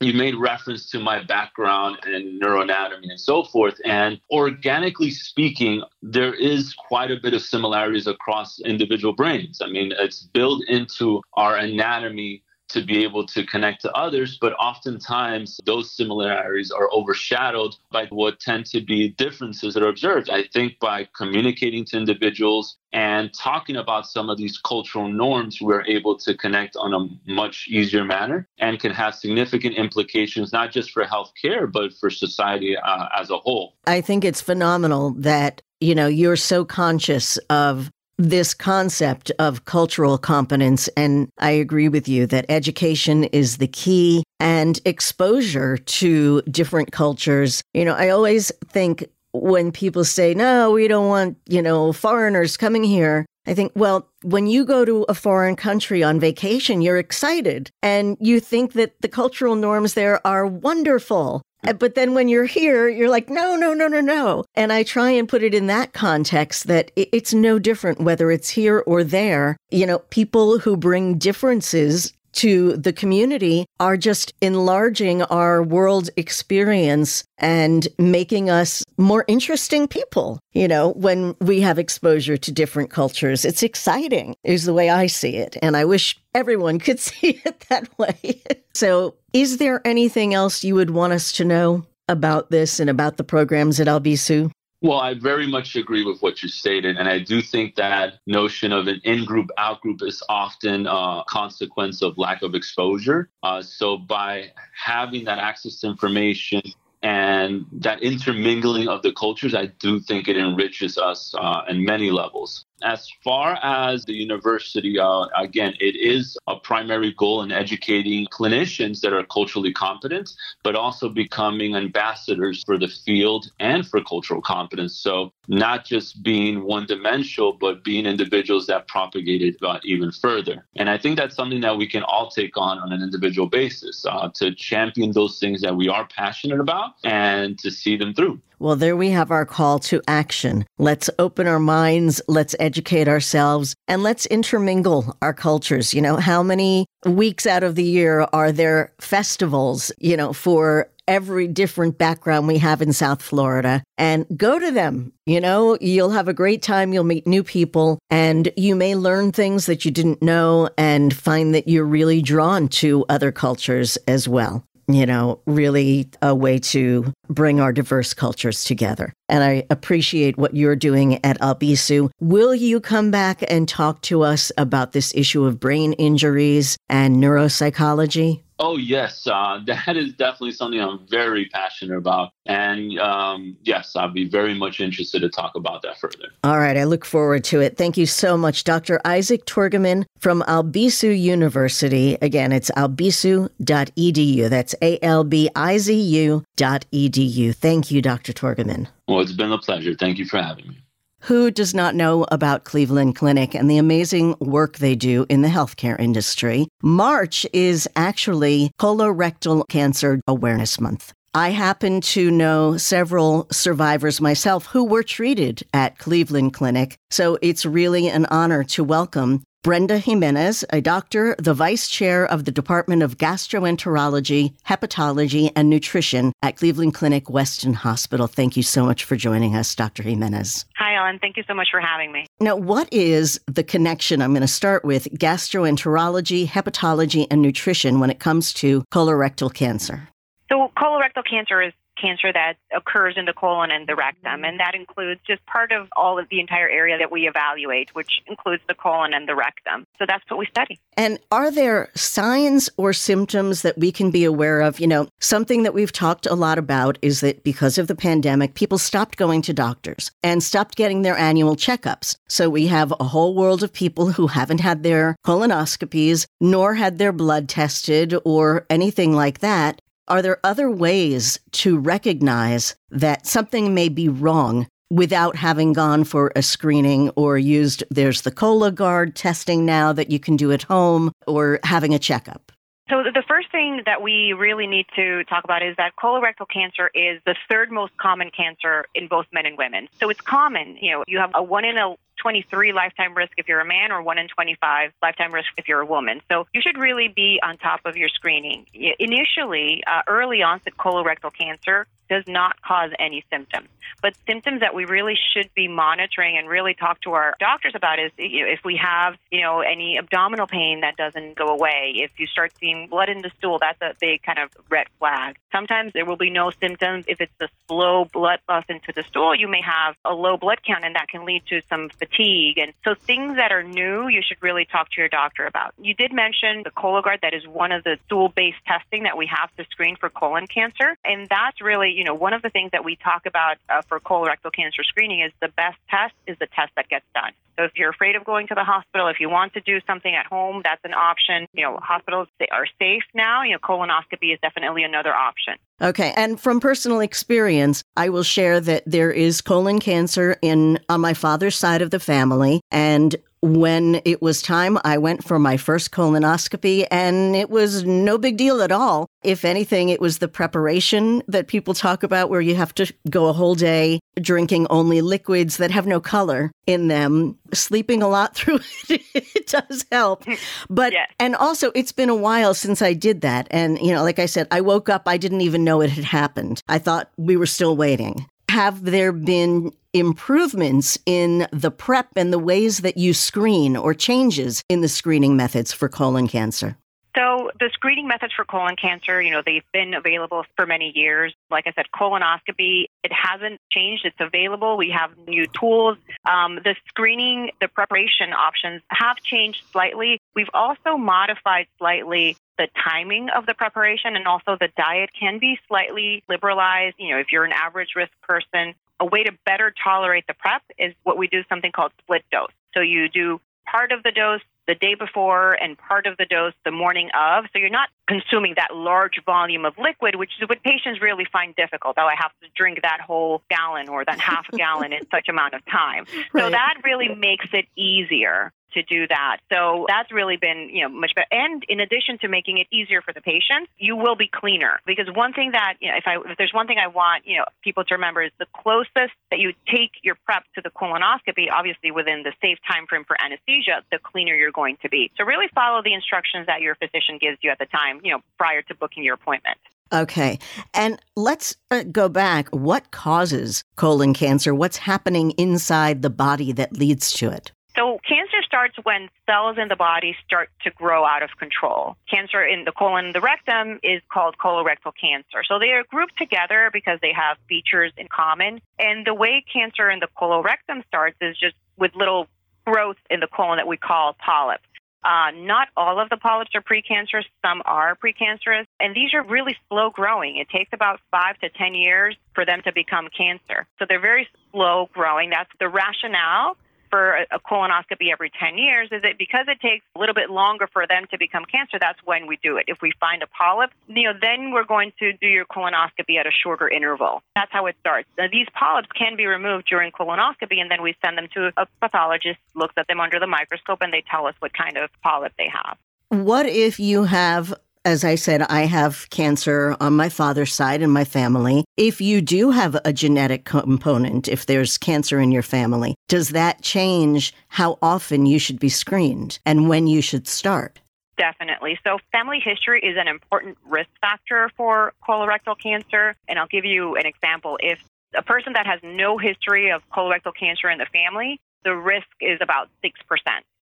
you 0.00 0.12
made 0.12 0.34
reference 0.34 0.90
to 0.90 0.98
my 0.98 1.22
background 1.22 1.98
in 2.06 2.38
neuroanatomy 2.40 3.08
and 3.10 3.20
so 3.20 3.44
forth. 3.44 3.74
And 3.84 4.20
organically 4.30 5.10
speaking, 5.10 5.82
there 6.02 6.34
is 6.34 6.74
quite 6.74 7.10
a 7.10 7.16
bit 7.16 7.34
of 7.34 7.42
similarities 7.42 8.06
across 8.06 8.58
individual 8.60 9.14
brains. 9.14 9.60
I 9.62 9.68
mean, 9.68 9.92
it's 9.98 10.22
built 10.22 10.64
into 10.68 11.22
our 11.34 11.56
anatomy 11.56 12.42
to 12.74 12.84
be 12.84 13.04
able 13.04 13.24
to 13.24 13.46
connect 13.46 13.82
to 13.82 13.92
others, 13.92 14.36
but 14.40 14.52
oftentimes 14.54 15.60
those 15.64 15.96
similarities 15.96 16.70
are 16.70 16.88
overshadowed 16.92 17.74
by 17.90 18.06
what 18.10 18.40
tend 18.40 18.66
to 18.66 18.80
be 18.80 19.10
differences 19.10 19.74
that 19.74 19.82
are 19.82 19.88
observed. 19.88 20.28
I 20.28 20.44
think 20.52 20.78
by 20.80 21.08
communicating 21.16 21.84
to 21.86 21.96
individuals 21.96 22.76
and 22.92 23.32
talking 23.32 23.76
about 23.76 24.06
some 24.06 24.28
of 24.28 24.38
these 24.38 24.58
cultural 24.58 25.08
norms, 25.08 25.60
we're 25.60 25.84
able 25.86 26.16
to 26.18 26.36
connect 26.36 26.76
on 26.76 26.94
a 26.94 27.30
much 27.30 27.66
easier 27.68 28.04
manner 28.04 28.48
and 28.58 28.80
can 28.80 28.92
have 28.92 29.14
significant 29.14 29.76
implications, 29.76 30.52
not 30.52 30.72
just 30.72 30.90
for 30.90 31.04
healthcare, 31.04 31.70
but 31.70 31.92
for 32.00 32.10
society 32.10 32.76
uh, 32.76 33.06
as 33.16 33.30
a 33.30 33.38
whole. 33.38 33.74
I 33.86 34.00
think 34.00 34.24
it's 34.24 34.40
phenomenal 34.40 35.10
that 35.18 35.62
you 35.80 35.94
know 35.94 36.08
you're 36.08 36.36
so 36.36 36.64
conscious 36.64 37.36
of 37.50 37.90
this 38.18 38.54
concept 38.54 39.30
of 39.38 39.64
cultural 39.64 40.18
competence. 40.18 40.88
And 40.96 41.28
I 41.38 41.50
agree 41.50 41.88
with 41.88 42.08
you 42.08 42.26
that 42.26 42.46
education 42.48 43.24
is 43.24 43.58
the 43.58 43.66
key 43.66 44.22
and 44.40 44.80
exposure 44.84 45.76
to 45.76 46.42
different 46.42 46.92
cultures. 46.92 47.62
You 47.72 47.84
know, 47.84 47.94
I 47.94 48.10
always 48.10 48.52
think 48.68 49.06
when 49.32 49.72
people 49.72 50.04
say, 50.04 50.32
no, 50.32 50.70
we 50.70 50.86
don't 50.86 51.08
want, 51.08 51.36
you 51.48 51.60
know, 51.60 51.92
foreigners 51.92 52.56
coming 52.56 52.84
here. 52.84 53.26
I 53.46 53.54
think, 53.54 53.72
well, 53.74 54.08
when 54.22 54.46
you 54.46 54.64
go 54.64 54.84
to 54.84 55.02
a 55.08 55.14
foreign 55.14 55.56
country 55.56 56.02
on 56.02 56.18
vacation, 56.18 56.80
you're 56.80 56.98
excited 56.98 57.70
and 57.82 58.16
you 58.20 58.40
think 58.40 58.72
that 58.72 59.00
the 59.02 59.08
cultural 59.08 59.54
norms 59.54 59.94
there 59.94 60.26
are 60.26 60.46
wonderful. 60.46 61.42
Uh, 61.66 61.72
but 61.72 61.94
then 61.94 62.14
when 62.14 62.28
you're 62.28 62.44
here, 62.44 62.88
you're 62.88 63.08
like, 63.08 63.28
no, 63.28 63.56
no, 63.56 63.72
no, 63.74 63.88
no, 63.88 64.00
no. 64.00 64.44
And 64.54 64.72
I 64.72 64.82
try 64.82 65.10
and 65.10 65.28
put 65.28 65.42
it 65.42 65.54
in 65.54 65.66
that 65.68 65.92
context 65.92 66.66
that 66.66 66.90
it's 66.96 67.34
no 67.34 67.58
different 67.58 68.00
whether 68.00 68.30
it's 68.30 68.50
here 68.50 68.82
or 68.86 69.04
there. 69.04 69.56
You 69.70 69.86
know, 69.86 69.98
people 69.98 70.58
who 70.58 70.76
bring 70.76 71.18
differences 71.18 72.12
to 72.34 72.76
the 72.76 72.92
community 72.92 73.66
are 73.80 73.96
just 73.96 74.32
enlarging 74.40 75.22
our 75.22 75.62
world 75.62 76.10
experience 76.16 77.24
and 77.38 77.88
making 77.98 78.50
us 78.50 78.84
more 78.96 79.24
interesting 79.28 79.88
people. 79.88 80.38
You 80.52 80.68
know, 80.68 80.90
when 80.90 81.34
we 81.40 81.60
have 81.60 81.78
exposure 81.78 82.36
to 82.36 82.52
different 82.52 82.90
cultures, 82.90 83.44
it's 83.44 83.62
exciting, 83.62 84.36
is 84.44 84.64
the 84.64 84.74
way 84.74 84.90
I 84.90 85.06
see 85.06 85.36
it. 85.36 85.56
And 85.62 85.76
I 85.76 85.84
wish 85.84 86.20
everyone 86.34 86.78
could 86.78 87.00
see 87.08 87.40
it 87.44 87.66
that 87.68 87.96
way. 87.98 88.42
so, 88.74 89.14
is 89.32 89.58
there 89.58 89.80
anything 89.84 90.32
else 90.32 90.62
you 90.62 90.74
would 90.76 90.90
want 90.90 91.12
us 91.12 91.32
to 91.32 91.44
know 91.44 91.84
about 92.08 92.50
this 92.50 92.78
and 92.78 92.88
about 92.88 93.16
the 93.16 93.24
programs 93.24 93.80
at 93.80 93.88
Albizu? 93.88 94.50
Well, 94.84 95.00
I 95.00 95.14
very 95.14 95.46
much 95.46 95.76
agree 95.76 96.04
with 96.04 96.20
what 96.20 96.42
you 96.42 96.50
stated. 96.50 96.98
And 96.98 97.08
I 97.08 97.18
do 97.18 97.40
think 97.40 97.74
that 97.76 98.20
notion 98.26 98.70
of 98.70 98.86
an 98.86 99.00
in 99.02 99.24
group, 99.24 99.48
out 99.56 99.80
group 99.80 100.02
is 100.02 100.22
often 100.28 100.86
a 100.86 101.24
consequence 101.26 102.02
of 102.02 102.18
lack 102.18 102.42
of 102.42 102.54
exposure. 102.54 103.30
Uh, 103.42 103.62
so 103.62 103.96
by 103.96 104.52
having 104.78 105.24
that 105.24 105.38
access 105.38 105.80
to 105.80 105.86
information, 105.86 106.60
and 107.02 107.64
that 107.72 108.02
intermingling 108.02 108.88
of 108.88 109.00
the 109.02 109.12
cultures, 109.12 109.54
I 109.54 109.66
do 109.66 110.00
think 110.00 110.28
it 110.28 110.36
enriches 110.36 110.98
us 110.98 111.34
uh, 111.38 111.62
in 111.68 111.84
many 111.84 112.10
levels. 112.10 112.66
As 112.82 113.08
far 113.22 113.58
as 113.62 114.04
the 114.04 114.12
university, 114.12 114.98
uh, 114.98 115.26
again, 115.36 115.74
it 115.80 115.96
is 115.96 116.36
a 116.46 116.56
primary 116.56 117.14
goal 117.16 117.42
in 117.42 117.52
educating 117.52 118.26
clinicians 118.26 119.00
that 119.00 119.12
are 119.12 119.24
culturally 119.24 119.72
competent, 119.72 120.32
but 120.62 120.74
also 120.74 121.08
becoming 121.08 121.76
ambassadors 121.76 122.62
for 122.64 122.76
the 122.76 122.88
field 122.88 123.50
and 123.60 123.86
for 123.86 124.02
cultural 124.02 124.42
competence. 124.42 124.96
So, 124.96 125.32
not 125.48 125.84
just 125.84 126.22
being 126.22 126.64
one 126.64 126.86
dimensional, 126.86 127.52
but 127.52 127.84
being 127.84 128.06
individuals 128.06 128.66
that 128.66 128.88
propagate 128.88 129.42
it 129.42 129.56
uh, 129.62 129.78
even 129.84 130.10
further. 130.10 130.66
And 130.76 130.90
I 130.90 130.98
think 130.98 131.16
that's 131.16 131.36
something 131.36 131.60
that 131.60 131.76
we 131.76 131.86
can 131.86 132.02
all 132.02 132.30
take 132.30 132.56
on 132.56 132.78
on 132.78 132.92
an 132.92 133.02
individual 133.02 133.48
basis 133.48 134.04
uh, 134.06 134.30
to 134.34 134.54
champion 134.54 135.12
those 135.12 135.38
things 135.38 135.60
that 135.60 135.76
we 135.76 135.88
are 135.88 136.06
passionate 136.08 136.60
about 136.60 136.92
and 137.04 137.58
to 137.60 137.70
see 137.70 137.96
them 137.96 138.14
through. 138.14 138.40
Well, 138.60 138.76
there 138.76 138.96
we 138.96 139.10
have 139.10 139.30
our 139.30 139.44
call 139.44 139.78
to 139.80 140.00
action. 140.08 140.64
Let's 140.78 141.10
open 141.18 141.46
our 141.46 141.58
minds, 141.58 142.22
let's 142.28 142.54
educate 142.58 142.73
ourselves, 143.08 143.74
and 143.88 144.02
let's 144.02 144.26
intermingle 144.26 145.16
our 145.22 145.34
cultures. 145.34 145.94
You 145.94 146.02
know, 146.02 146.16
how 146.16 146.42
many 146.42 146.86
weeks 147.06 147.46
out 147.46 147.62
of 147.62 147.74
the 147.74 147.84
year 147.84 148.26
are 148.32 148.52
there 148.52 148.92
festivals, 149.00 149.92
you 149.98 150.16
know, 150.16 150.32
for 150.32 150.90
every 151.06 151.46
different 151.46 151.98
background 151.98 152.48
we 152.48 152.58
have 152.58 152.80
in 152.80 152.92
South 152.92 153.20
Florida 153.20 153.82
and 153.98 154.26
go 154.36 154.58
to 154.58 154.70
them. 154.70 155.12
You 155.26 155.40
know, 155.40 155.76
you'll 155.80 156.10
have 156.10 156.28
a 156.28 156.34
great 156.34 156.62
time. 156.62 156.92
You'll 156.92 157.04
meet 157.04 157.26
new 157.26 157.44
people 157.44 157.98
and 158.10 158.50
you 158.56 158.74
may 158.74 158.94
learn 158.94 159.32
things 159.32 159.66
that 159.66 159.84
you 159.84 159.90
didn't 159.90 160.22
know 160.22 160.70
and 160.78 161.14
find 161.14 161.54
that 161.54 161.68
you're 161.68 161.84
really 161.84 162.22
drawn 162.22 162.68
to 162.68 163.04
other 163.08 163.32
cultures 163.32 163.98
as 164.08 164.28
well 164.28 164.64
you 164.86 165.06
know, 165.06 165.40
really 165.46 166.08
a 166.22 166.34
way 166.34 166.58
to 166.58 167.12
bring 167.28 167.60
our 167.60 167.72
diverse 167.72 168.14
cultures 168.14 168.64
together. 168.64 169.12
And 169.28 169.42
I 169.42 169.64
appreciate 169.70 170.36
what 170.36 170.54
you're 170.54 170.76
doing 170.76 171.24
at 171.24 171.40
Albizu. 171.40 172.10
Will 172.20 172.54
you 172.54 172.80
come 172.80 173.10
back 173.10 173.42
and 173.48 173.68
talk 173.68 174.02
to 174.02 174.22
us 174.22 174.52
about 174.58 174.92
this 174.92 175.14
issue 175.14 175.44
of 175.44 175.58
brain 175.58 175.94
injuries 175.94 176.76
and 176.88 177.16
neuropsychology? 177.16 178.43
Oh, 178.58 178.76
yes. 178.76 179.26
Uh, 179.26 179.60
that 179.66 179.96
is 179.96 180.12
definitely 180.14 180.52
something 180.52 180.80
I'm 180.80 181.06
very 181.08 181.46
passionate 181.46 181.96
about. 181.96 182.30
And 182.46 182.98
um, 182.98 183.56
yes, 183.62 183.96
I'd 183.96 184.14
be 184.14 184.28
very 184.28 184.54
much 184.54 184.80
interested 184.80 185.20
to 185.20 185.28
talk 185.28 185.54
about 185.54 185.82
that 185.82 185.98
further. 185.98 186.28
All 186.42 186.58
right. 186.58 186.76
I 186.76 186.84
look 186.84 187.04
forward 187.04 187.44
to 187.44 187.60
it. 187.60 187.76
Thank 187.76 187.96
you 187.96 188.06
so 188.06 188.36
much, 188.36 188.64
Dr. 188.64 189.00
Isaac 189.04 189.46
Tourgeman 189.46 190.04
from 190.18 190.42
Albizu 190.42 191.18
University. 191.18 192.16
Again, 192.22 192.52
it's 192.52 192.70
albizu.edu. 192.72 194.48
That's 194.48 194.74
A 194.82 194.98
L 195.02 195.24
B 195.24 195.48
I 195.56 195.78
Z 195.78 195.94
U.edu. 195.94 197.54
Thank 197.54 197.90
you, 197.90 198.02
Dr. 198.02 198.32
Tourgeman. 198.32 198.88
Well, 199.08 199.20
it's 199.20 199.32
been 199.32 199.52
a 199.52 199.58
pleasure. 199.58 199.94
Thank 199.94 200.18
you 200.18 200.26
for 200.26 200.40
having 200.40 200.68
me. 200.68 200.83
Who 201.24 201.50
does 201.50 201.72
not 201.72 201.94
know 201.94 202.26
about 202.30 202.64
Cleveland 202.64 203.16
Clinic 203.16 203.54
and 203.54 203.70
the 203.70 203.78
amazing 203.78 204.34
work 204.40 204.76
they 204.76 204.94
do 204.94 205.24
in 205.30 205.40
the 205.40 205.48
healthcare 205.48 205.98
industry? 205.98 206.68
March 206.82 207.46
is 207.54 207.88
actually 207.96 208.72
colorectal 208.78 209.66
cancer 209.70 210.20
awareness 210.28 210.78
month. 210.78 211.14
I 211.32 211.48
happen 211.48 212.02
to 212.02 212.30
know 212.30 212.76
several 212.76 213.46
survivors 213.50 214.20
myself 214.20 214.66
who 214.66 214.84
were 214.84 215.02
treated 215.02 215.62
at 215.72 215.96
Cleveland 215.96 216.52
Clinic, 216.52 216.98
so 217.10 217.38
it's 217.40 217.64
really 217.64 218.06
an 218.06 218.26
honor 218.26 218.62
to 218.64 218.84
welcome 218.84 219.42
Brenda 219.64 219.96
Jimenez, 219.96 220.62
a 220.68 220.82
doctor, 220.82 221.34
the 221.38 221.54
vice 221.54 221.88
chair 221.88 222.26
of 222.26 222.44
the 222.44 222.52
Department 222.52 223.02
of 223.02 223.16
Gastroenterology, 223.16 224.52
Hepatology, 224.68 225.50
and 225.56 225.70
Nutrition 225.70 226.34
at 226.42 226.56
Cleveland 226.56 226.92
Clinic 226.92 227.30
Weston 227.30 227.72
Hospital. 227.72 228.26
Thank 228.26 228.58
you 228.58 228.62
so 228.62 228.84
much 228.84 229.04
for 229.04 229.16
joining 229.16 229.56
us, 229.56 229.74
Dr. 229.74 230.02
Jimenez. 230.02 230.66
Hi, 230.76 230.96
Ellen. 230.96 231.18
Thank 231.18 231.38
you 231.38 231.44
so 231.48 231.54
much 231.54 231.68
for 231.70 231.80
having 231.80 232.12
me. 232.12 232.26
Now, 232.40 232.56
what 232.56 232.92
is 232.92 233.40
the 233.46 233.64
connection? 233.64 234.20
I'm 234.20 234.32
going 234.32 234.42
to 234.42 234.46
start 234.46 234.84
with 234.84 235.08
gastroenterology, 235.14 236.46
hepatology, 236.46 237.26
and 237.30 237.40
nutrition 237.40 238.00
when 238.00 238.10
it 238.10 238.18
comes 238.20 238.52
to 238.54 238.84
colorectal 238.92 239.52
cancer. 239.52 240.10
So, 240.50 240.70
colorectal 240.76 241.22
cancer 241.26 241.62
is 241.62 241.72
cancer 242.00 242.32
that 242.32 242.54
occurs 242.74 243.14
in 243.16 243.24
the 243.24 243.32
colon 243.32 243.70
and 243.70 243.86
the 243.86 243.96
rectum. 243.96 244.44
And 244.44 244.60
that 244.60 244.74
includes 244.74 245.20
just 245.26 245.44
part 245.46 245.72
of 245.72 245.88
all 245.96 246.18
of 246.18 246.28
the 246.28 246.40
entire 246.40 246.68
area 246.68 246.98
that 246.98 247.10
we 247.10 247.28
evaluate, 247.28 247.94
which 247.94 248.20
includes 248.26 248.62
the 248.68 248.74
colon 248.74 249.14
and 249.14 249.28
the 249.28 249.34
rectum. 249.34 249.86
So 249.98 250.04
that's 250.06 250.24
what 250.28 250.38
we 250.38 250.46
study. 250.46 250.78
And 250.96 251.18
are 251.30 251.50
there 251.50 251.90
signs 251.94 252.70
or 252.76 252.92
symptoms 252.92 253.62
that 253.62 253.78
we 253.78 253.90
can 253.90 254.10
be 254.10 254.24
aware 254.24 254.60
of? 254.60 254.80
You 254.80 254.86
know, 254.86 255.08
something 255.20 255.62
that 255.64 255.74
we've 255.74 255.92
talked 255.92 256.26
a 256.26 256.34
lot 256.34 256.58
about 256.58 256.98
is 257.02 257.20
that 257.20 257.42
because 257.42 257.78
of 257.78 257.86
the 257.86 257.94
pandemic, 257.94 258.54
people 258.54 258.78
stopped 258.78 259.16
going 259.16 259.42
to 259.42 259.52
doctors 259.52 260.10
and 260.22 260.42
stopped 260.42 260.76
getting 260.76 261.02
their 261.02 261.16
annual 261.16 261.56
checkups. 261.56 262.16
So 262.28 262.48
we 262.48 262.68
have 262.68 262.92
a 262.98 263.04
whole 263.04 263.34
world 263.34 263.62
of 263.62 263.72
people 263.72 264.12
who 264.12 264.28
haven't 264.28 264.60
had 264.60 264.82
their 264.82 265.16
colonoscopies 265.26 266.26
nor 266.40 266.74
had 266.74 266.98
their 266.98 267.12
blood 267.12 267.48
tested 267.48 268.14
or 268.24 268.66
anything 268.70 269.12
like 269.12 269.40
that. 269.40 269.80
Are 270.06 270.20
there 270.20 270.38
other 270.44 270.70
ways 270.70 271.38
to 271.52 271.78
recognize 271.78 272.76
that 272.90 273.26
something 273.26 273.72
may 273.72 273.88
be 273.88 274.10
wrong 274.10 274.66
without 274.90 275.34
having 275.34 275.72
gone 275.72 276.04
for 276.04 276.30
a 276.36 276.42
screening 276.42 277.08
or 277.10 277.38
used 277.38 277.82
there's 277.90 278.20
the 278.20 278.30
Cologuard 278.30 279.14
testing 279.14 279.64
now 279.64 279.94
that 279.94 280.10
you 280.10 280.18
can 280.20 280.36
do 280.36 280.52
at 280.52 280.62
home 280.64 281.10
or 281.26 281.58
having 281.64 281.94
a 281.94 281.98
checkup? 281.98 282.52
So, 282.90 283.02
the 283.02 283.24
first 283.26 283.50
thing 283.50 283.80
that 283.86 284.02
we 284.02 284.34
really 284.34 284.66
need 284.66 284.84
to 284.94 285.24
talk 285.24 285.42
about 285.42 285.62
is 285.62 285.74
that 285.78 285.94
colorectal 285.96 286.46
cancer 286.52 286.90
is 286.94 287.18
the 287.24 287.34
third 287.48 287.72
most 287.72 287.96
common 287.96 288.30
cancer 288.30 288.84
in 288.94 289.08
both 289.08 289.24
men 289.32 289.46
and 289.46 289.56
women. 289.56 289.88
So, 289.98 290.10
it's 290.10 290.20
common. 290.20 290.76
You 290.78 290.92
know, 290.92 291.04
you 291.06 291.18
have 291.18 291.30
a 291.34 291.42
1 291.42 291.64
in 291.64 291.78
a 291.78 291.94
23 292.20 292.72
lifetime 292.72 293.14
risk 293.14 293.32
if 293.36 293.48
you're 293.48 293.60
a 293.60 293.66
man 293.66 293.92
or 293.92 294.02
1 294.02 294.18
in 294.18 294.28
25 294.28 294.92
lifetime 295.02 295.32
risk 295.32 295.48
if 295.56 295.68
you're 295.68 295.80
a 295.80 295.86
woman. 295.86 296.20
So 296.30 296.46
you 296.52 296.60
should 296.60 296.78
really 296.78 297.08
be 297.08 297.40
on 297.42 297.56
top 297.58 297.80
of 297.84 297.96
your 297.96 298.08
screening. 298.08 298.66
Initially, 298.98 299.82
uh, 299.86 300.02
early 300.06 300.42
onset 300.42 300.76
colorectal 300.76 301.32
cancer 301.32 301.86
does 302.08 302.24
not 302.26 302.60
cause 302.62 302.90
any 302.98 303.24
symptoms. 303.30 303.68
But 304.02 304.14
symptoms 304.26 304.60
that 304.60 304.74
we 304.74 304.84
really 304.84 305.14
should 305.32 305.48
be 305.54 305.68
monitoring 305.68 306.36
and 306.36 306.48
really 306.48 306.74
talk 306.74 307.00
to 307.02 307.12
our 307.12 307.34
doctors 307.40 307.72
about 307.74 307.98
is 307.98 308.10
you 308.18 308.44
know, 308.44 308.52
if 308.52 308.60
we 308.64 308.76
have, 308.76 309.14
you 309.30 309.40
know, 309.40 309.60
any 309.60 309.98
abdominal 309.98 310.46
pain 310.46 310.80
that 310.80 310.96
doesn't 310.96 311.36
go 311.36 311.46
away, 311.46 311.94
if 311.96 312.10
you 312.18 312.26
start 312.26 312.52
seeing 312.60 312.88
blood 312.88 313.08
in 313.08 313.22
the 313.22 313.30
stool, 313.38 313.58
that's 313.58 313.80
a 313.80 313.94
big 314.00 314.22
kind 314.22 314.38
of 314.38 314.50
red 314.70 314.86
flag. 314.98 315.36
Sometimes 315.52 315.92
there 315.94 316.04
will 316.04 316.16
be 316.16 316.30
no 316.30 316.50
symptoms. 316.50 317.04
If 317.08 317.20
it's 317.20 317.32
a 317.40 317.48
slow 317.66 318.04
blood 318.04 318.40
loss 318.48 318.64
into 318.68 318.92
the 318.94 319.02
stool, 319.04 319.34
you 319.34 319.48
may 319.48 319.62
have 319.62 319.96
a 320.04 320.12
low 320.12 320.36
blood 320.36 320.58
count 320.66 320.84
and 320.84 320.94
that 320.96 321.08
can 321.08 321.24
lead 321.24 321.42
to 321.46 321.62
some 321.68 321.90
fatigue. 322.04 322.58
And 322.58 322.72
so 322.84 322.94
things 322.94 323.36
that 323.36 323.52
are 323.52 323.62
new, 323.62 324.08
you 324.08 324.22
should 324.26 324.42
really 324.42 324.64
talk 324.64 324.90
to 324.90 325.00
your 325.00 325.08
doctor 325.08 325.46
about. 325.46 325.74
You 325.80 325.94
did 325.94 326.12
mention 326.12 326.62
the 326.64 326.70
Cologuard, 326.70 327.20
that 327.22 327.34
is 327.34 327.46
one 327.46 327.72
of 327.72 327.84
the 327.84 327.98
stool-based 328.06 328.64
testing 328.66 329.04
that 329.04 329.16
we 329.16 329.26
have 329.26 329.54
to 329.56 329.64
screen 329.70 329.96
for 329.96 330.10
colon 330.10 330.46
cancer. 330.46 330.96
And 331.04 331.28
that's 331.28 331.60
really, 331.60 331.92
you 331.92 332.04
know, 332.04 332.14
one 332.14 332.32
of 332.32 332.42
the 332.42 332.50
things 332.50 332.70
that 332.72 332.84
we 332.84 332.96
talk 332.96 333.26
about 333.26 333.56
uh, 333.68 333.82
for 333.82 334.00
colorectal 334.00 334.52
cancer 334.52 334.82
screening 334.84 335.20
is 335.20 335.32
the 335.40 335.48
best 335.48 335.78
test 335.88 336.14
is 336.26 336.36
the 336.38 336.46
test 336.46 336.72
that 336.76 336.88
gets 336.88 337.06
done. 337.14 337.32
So 337.56 337.64
if 337.64 337.72
you're 337.76 337.90
afraid 337.90 338.16
of 338.16 338.24
going 338.24 338.48
to 338.48 338.54
the 338.54 338.64
hospital, 338.64 339.06
if 339.08 339.20
you 339.20 339.30
want 339.30 339.54
to 339.54 339.60
do 339.60 339.80
something 339.86 340.12
at 340.12 340.26
home, 340.26 340.62
that's 340.64 340.84
an 340.84 340.92
option. 340.92 341.46
You 341.54 341.62
know, 341.62 341.78
hospitals 341.80 342.28
are 342.50 342.66
safe 342.80 343.04
now. 343.14 343.42
You 343.42 343.52
know, 343.52 343.58
colonoscopy 343.58 344.32
is 344.32 344.40
definitely 344.42 344.82
another 344.82 345.14
option. 345.14 345.54
Okay, 345.82 346.12
and 346.16 346.40
from 346.40 346.60
personal 346.60 347.00
experience, 347.00 347.82
I 347.96 348.08
will 348.08 348.22
share 348.22 348.60
that 348.60 348.84
there 348.86 349.10
is 349.10 349.40
colon 349.40 349.80
cancer 349.80 350.36
in 350.40 350.78
on 350.88 351.00
my 351.00 351.14
father's 351.14 351.56
side 351.56 351.82
of 351.82 351.90
the 351.90 351.98
family 351.98 352.60
and 352.70 353.16
when 353.44 354.00
it 354.06 354.22
was 354.22 354.40
time, 354.40 354.78
I 354.84 354.96
went 354.96 355.22
for 355.22 355.38
my 355.38 355.58
first 355.58 355.90
colonoscopy, 355.90 356.86
and 356.90 357.36
it 357.36 357.50
was 357.50 357.84
no 357.84 358.16
big 358.16 358.38
deal 358.38 358.62
at 358.62 358.72
all. 358.72 359.06
If 359.22 359.44
anything, 359.44 359.90
it 359.90 360.00
was 360.00 360.18
the 360.18 360.28
preparation 360.28 361.22
that 361.28 361.46
people 361.46 361.74
talk 361.74 362.02
about, 362.02 362.30
where 362.30 362.40
you 362.40 362.54
have 362.54 362.74
to 362.76 362.90
go 363.10 363.26
a 363.26 363.34
whole 363.34 363.54
day 363.54 364.00
drinking 364.18 364.66
only 364.70 365.02
liquids 365.02 365.58
that 365.58 365.70
have 365.70 365.86
no 365.86 366.00
color 366.00 366.52
in 366.66 366.88
them, 366.88 367.36
sleeping 367.52 368.02
a 368.02 368.08
lot 368.08 368.34
through 368.36 368.60
it. 368.88 369.02
it 369.14 369.46
does 369.46 369.84
help. 369.92 370.24
But, 370.70 370.94
and 371.18 371.36
also, 371.36 371.70
it's 371.74 371.92
been 371.92 372.08
a 372.08 372.14
while 372.14 372.54
since 372.54 372.80
I 372.80 372.94
did 372.94 373.20
that. 373.20 373.46
And, 373.50 373.78
you 373.78 373.92
know, 373.92 374.02
like 374.02 374.18
I 374.18 374.26
said, 374.26 374.48
I 374.50 374.60
woke 374.60 374.88
up, 374.88 375.02
I 375.06 375.16
didn't 375.16 375.42
even 375.42 375.64
know 375.64 375.80
it 375.80 375.90
had 375.90 376.04
happened. 376.04 376.62
I 376.68 376.78
thought 376.78 377.10
we 377.16 377.36
were 377.36 377.46
still 377.46 377.76
waiting. 377.76 378.26
Have 378.48 378.84
there 378.84 379.12
been 379.12 379.72
improvements 379.94 380.98
in 381.06 381.46
the 381.52 381.70
prep 381.70 382.08
and 382.16 382.32
the 382.32 382.38
ways 382.38 382.78
that 382.78 382.98
you 382.98 383.14
screen 383.14 383.76
or 383.76 383.94
changes 383.94 384.62
in 384.68 384.82
the 384.82 384.88
screening 384.88 385.36
methods 385.36 385.72
for 385.72 385.88
colon 385.88 386.28
cancer? 386.28 386.76
So 387.16 387.52
the 387.60 387.70
screening 387.72 388.08
methods 388.08 388.32
for 388.34 388.44
colon 388.44 388.74
cancer, 388.74 389.22
you 389.22 389.30
know, 389.30 389.42
they've 389.44 389.62
been 389.72 389.94
available 389.94 390.44
for 390.56 390.66
many 390.66 390.92
years. 390.96 391.32
Like 391.48 391.68
I 391.68 391.72
said, 391.72 391.86
colonoscopy, 391.94 392.86
it 393.04 393.12
hasn't 393.12 393.60
changed. 393.70 394.04
It's 394.04 394.16
available. 394.18 394.76
We 394.76 394.90
have 394.90 395.12
new 395.28 395.46
tools. 395.46 395.96
Um, 396.28 396.56
the 396.56 396.74
screening, 396.88 397.52
the 397.60 397.68
preparation 397.68 398.32
options 398.32 398.82
have 398.88 399.18
changed 399.18 399.62
slightly. 399.70 400.20
We've 400.34 400.50
also 400.52 400.96
modified 400.96 401.68
slightly 401.78 402.36
the 402.58 402.68
timing 402.84 403.30
of 403.30 403.46
the 403.46 403.54
preparation 403.54 404.16
and 404.16 404.26
also 404.26 404.56
the 404.58 404.70
diet 404.76 405.10
can 405.18 405.38
be 405.38 405.58
slightly 405.68 406.24
liberalized. 406.28 406.96
You 406.98 407.10
know, 407.10 407.18
if 407.18 407.30
you're 407.30 407.44
an 407.44 407.52
average 407.52 407.90
risk 407.94 408.12
person, 408.22 408.74
a 409.00 409.04
way 409.04 409.24
to 409.24 409.32
better 409.44 409.74
tolerate 409.82 410.26
the 410.26 410.34
prep 410.34 410.62
is 410.78 410.94
what 411.02 411.18
we 411.18 411.26
do 411.26 411.42
something 411.48 411.72
called 411.72 411.92
split 411.98 412.24
dose. 412.30 412.48
So 412.74 412.80
you 412.80 413.08
do 413.08 413.40
part 413.66 413.92
of 413.92 414.02
the 414.02 414.12
dose 414.12 414.40
the 414.66 414.74
day 414.74 414.94
before 414.94 415.52
and 415.54 415.76
part 415.76 416.06
of 416.06 416.16
the 416.16 416.24
dose 416.24 416.54
the 416.64 416.70
morning 416.70 417.10
of. 417.14 417.44
So 417.52 417.58
you're 417.58 417.70
not 417.70 417.90
consuming 418.08 418.54
that 418.56 418.74
large 418.74 419.20
volume 419.26 419.64
of 419.64 419.74
liquid, 419.78 420.16
which 420.16 420.30
is 420.40 420.48
what 420.48 420.62
patients 420.62 421.00
really 421.00 421.26
find 421.30 421.54
difficult. 421.54 421.96
Oh, 421.98 422.06
I 422.06 422.14
have 422.16 422.30
to 422.42 422.48
drink 422.56 422.80
that 422.82 423.00
whole 423.00 423.42
gallon 423.50 423.88
or 423.88 424.04
that 424.04 424.18
half 424.18 424.46
a 424.52 424.56
gallon 424.56 424.92
in 424.92 425.06
such 425.10 425.28
amount 425.28 425.54
of 425.54 425.64
time. 425.66 426.06
Right. 426.32 426.44
So 426.44 426.50
that 426.50 426.74
really 426.84 427.14
makes 427.14 427.46
it 427.52 427.66
easier 427.76 428.52
to 428.74 428.82
do 428.82 429.06
that. 429.08 429.38
So 429.50 429.86
that's 429.88 430.12
really 430.12 430.36
been, 430.36 430.70
you 430.72 430.82
know, 430.82 430.88
much 430.88 431.12
better. 431.14 431.26
And 431.30 431.64
in 431.68 431.80
addition 431.80 432.18
to 432.18 432.28
making 432.28 432.58
it 432.58 432.66
easier 432.70 433.02
for 433.02 433.12
the 433.12 433.20
patient, 433.20 433.68
you 433.78 433.96
will 433.96 434.16
be 434.16 434.28
cleaner 434.28 434.80
because 434.86 435.06
one 435.14 435.32
thing 435.32 435.52
that, 435.52 435.74
you 435.80 435.90
know, 435.90 435.96
if 435.96 436.04
I 436.06 436.16
if 436.30 436.36
there's 436.38 436.52
one 436.52 436.66
thing 436.66 436.78
I 436.78 436.88
want, 436.88 437.26
you 437.26 437.38
know, 437.38 437.44
people 437.62 437.84
to 437.84 437.94
remember 437.94 438.22
is 438.22 438.32
the 438.38 438.46
closest 438.54 439.14
that 439.30 439.38
you 439.38 439.52
take 439.66 439.92
your 440.02 440.16
prep 440.24 440.44
to 440.54 440.60
the 440.62 440.70
colonoscopy, 440.70 441.50
obviously 441.52 441.90
within 441.90 442.22
the 442.22 442.32
safe 442.40 442.58
time 442.68 442.86
frame 442.86 443.04
for 443.04 443.16
anesthesia, 443.20 443.82
the 443.90 443.98
cleaner 443.98 444.34
you're 444.34 444.52
going 444.52 444.76
to 444.82 444.88
be. 444.88 445.10
So 445.16 445.24
really 445.24 445.48
follow 445.54 445.82
the 445.82 445.94
instructions 445.94 446.46
that 446.46 446.60
your 446.60 446.74
physician 446.74 447.18
gives 447.20 447.38
you 447.42 447.50
at 447.50 447.58
the 447.58 447.66
time, 447.66 448.00
you 448.02 448.12
know, 448.12 448.20
prior 448.38 448.62
to 448.62 448.74
booking 448.74 449.04
your 449.04 449.14
appointment. 449.14 449.58
Okay. 449.92 450.38
And 450.72 451.00
let's 451.14 451.56
uh, 451.70 451.84
go 451.84 452.08
back. 452.08 452.48
What 452.48 452.90
causes 452.90 453.62
colon 453.76 454.14
cancer? 454.14 454.54
What's 454.54 454.78
happening 454.78 455.30
inside 455.32 456.02
the 456.02 456.10
body 456.10 456.52
that 456.52 456.72
leads 456.72 457.12
to 457.14 457.30
it? 457.30 457.52
So, 457.76 457.98
cancer 458.08 458.40
starts 458.46 458.76
when 458.84 459.10
cells 459.26 459.56
in 459.58 459.66
the 459.68 459.76
body 459.76 460.16
start 460.24 460.48
to 460.62 460.70
grow 460.70 461.04
out 461.04 461.22
of 461.24 461.30
control. 461.38 461.96
Cancer 462.08 462.42
in 462.42 462.64
the 462.64 462.70
colon 462.70 463.06
and 463.06 463.14
the 463.14 463.20
rectum 463.20 463.80
is 463.82 464.00
called 464.12 464.36
colorectal 464.38 464.92
cancer. 465.00 465.42
So, 465.46 465.58
they 465.58 465.70
are 465.70 465.82
grouped 465.82 466.16
together 466.16 466.70
because 466.72 467.00
they 467.02 467.12
have 467.12 467.36
features 467.48 467.92
in 467.96 468.06
common. 468.08 468.60
And 468.78 469.04
the 469.04 469.14
way 469.14 469.44
cancer 469.52 469.90
in 469.90 469.98
the 469.98 470.08
colorectum 470.16 470.86
starts 470.86 471.16
is 471.20 471.36
just 471.36 471.56
with 471.76 471.96
little 471.96 472.28
growth 472.64 472.96
in 473.10 473.18
the 473.20 473.26
colon 473.26 473.58
that 473.58 473.66
we 473.66 473.76
call 473.76 474.14
polyps. 474.24 474.62
Uh, 475.04 475.32
not 475.34 475.68
all 475.76 476.00
of 476.00 476.08
the 476.08 476.16
polyps 476.16 476.52
are 476.54 476.62
precancerous. 476.62 477.24
Some 477.44 477.60
are 477.66 477.96
precancerous. 477.96 478.66
And 478.80 478.94
these 478.94 479.12
are 479.12 479.22
really 479.22 479.56
slow 479.68 479.90
growing. 479.90 480.36
It 480.36 480.48
takes 480.48 480.70
about 480.72 481.00
five 481.10 481.38
to 481.40 481.50
10 481.50 481.74
years 481.74 482.16
for 482.34 482.46
them 482.46 482.62
to 482.62 482.72
become 482.72 483.08
cancer. 483.14 483.66
So 483.78 483.84
they're 483.86 484.00
very 484.00 484.28
slow 484.50 484.88
growing. 484.94 485.28
That's 485.28 485.50
the 485.60 485.68
rationale 485.68 486.56
for 486.94 487.26
a 487.32 487.40
colonoscopy 487.40 488.12
every 488.12 488.30
10 488.38 488.56
years 488.56 488.88
is 488.92 489.02
that 489.02 489.18
because 489.18 489.46
it 489.48 489.60
takes 489.60 489.84
a 489.96 489.98
little 489.98 490.14
bit 490.14 490.30
longer 490.30 490.68
for 490.72 490.86
them 490.86 491.06
to 491.10 491.18
become 491.18 491.44
cancer, 491.44 491.76
that's 491.80 491.98
when 492.04 492.28
we 492.28 492.38
do 492.40 492.56
it. 492.56 492.66
If 492.68 492.78
we 492.80 492.92
find 493.00 493.20
a 493.20 493.26
polyp, 493.26 493.70
you 493.88 494.04
know, 494.04 494.12
then 494.20 494.52
we're 494.52 494.64
going 494.64 494.92
to 495.00 495.12
do 495.14 495.26
your 495.26 495.44
colonoscopy 495.44 496.20
at 496.20 496.26
a 496.28 496.30
shorter 496.30 496.68
interval. 496.68 497.20
That's 497.34 497.50
how 497.50 497.66
it 497.66 497.74
starts. 497.80 498.08
Now, 498.16 498.26
these 498.30 498.46
polyps 498.54 498.86
can 498.96 499.16
be 499.16 499.26
removed 499.26 499.66
during 499.68 499.90
colonoscopy, 499.90 500.60
and 500.60 500.70
then 500.70 500.82
we 500.82 500.94
send 501.04 501.18
them 501.18 501.26
to 501.34 501.52
a 501.56 501.66
pathologist, 501.80 502.38
looks 502.54 502.74
at 502.76 502.86
them 502.86 503.00
under 503.00 503.18
the 503.18 503.26
microscope, 503.26 503.78
and 503.80 503.92
they 503.92 504.04
tell 504.08 504.28
us 504.28 504.36
what 504.38 504.52
kind 504.52 504.76
of 504.76 504.88
polyp 505.02 505.32
they 505.36 505.48
have. 505.48 505.76
What 506.10 506.46
if 506.46 506.78
you 506.78 507.04
have 507.04 507.54
as 507.84 508.04
I 508.04 508.14
said, 508.14 508.42
I 508.42 508.62
have 508.62 509.08
cancer 509.10 509.76
on 509.80 509.94
my 509.94 510.08
father's 510.08 510.52
side 510.52 510.82
in 510.82 510.90
my 510.90 511.04
family. 511.04 511.64
If 511.76 512.00
you 512.00 512.22
do 512.22 512.50
have 512.50 512.76
a 512.84 512.92
genetic 512.92 513.44
component, 513.44 514.26
if 514.28 514.46
there's 514.46 514.78
cancer 514.78 515.20
in 515.20 515.30
your 515.30 515.42
family, 515.42 515.94
does 516.08 516.30
that 516.30 516.62
change 516.62 517.34
how 517.48 517.78
often 517.82 518.26
you 518.26 518.38
should 518.38 518.58
be 518.58 518.68
screened 518.68 519.38
and 519.44 519.68
when 519.68 519.86
you 519.86 520.00
should 520.00 520.26
start? 520.26 520.80
Definitely. 521.16 521.78
So, 521.84 521.98
family 522.10 522.40
history 522.40 522.80
is 522.80 522.96
an 522.98 523.06
important 523.06 523.56
risk 523.64 523.90
factor 524.00 524.50
for 524.56 524.92
colorectal 525.06 525.56
cancer. 525.56 526.16
And 526.26 526.38
I'll 526.38 526.48
give 526.48 526.64
you 526.64 526.96
an 526.96 527.06
example. 527.06 527.56
If 527.62 527.78
a 528.14 528.22
person 528.22 528.54
that 528.54 528.66
has 528.66 528.80
no 528.82 529.18
history 529.18 529.70
of 529.70 529.82
colorectal 529.90 530.32
cancer 530.34 530.68
in 530.68 530.78
the 530.78 530.86
family, 530.86 531.40
the 531.64 531.76
risk 531.76 532.06
is 532.20 532.38
about 532.40 532.68
6%. 532.84 532.90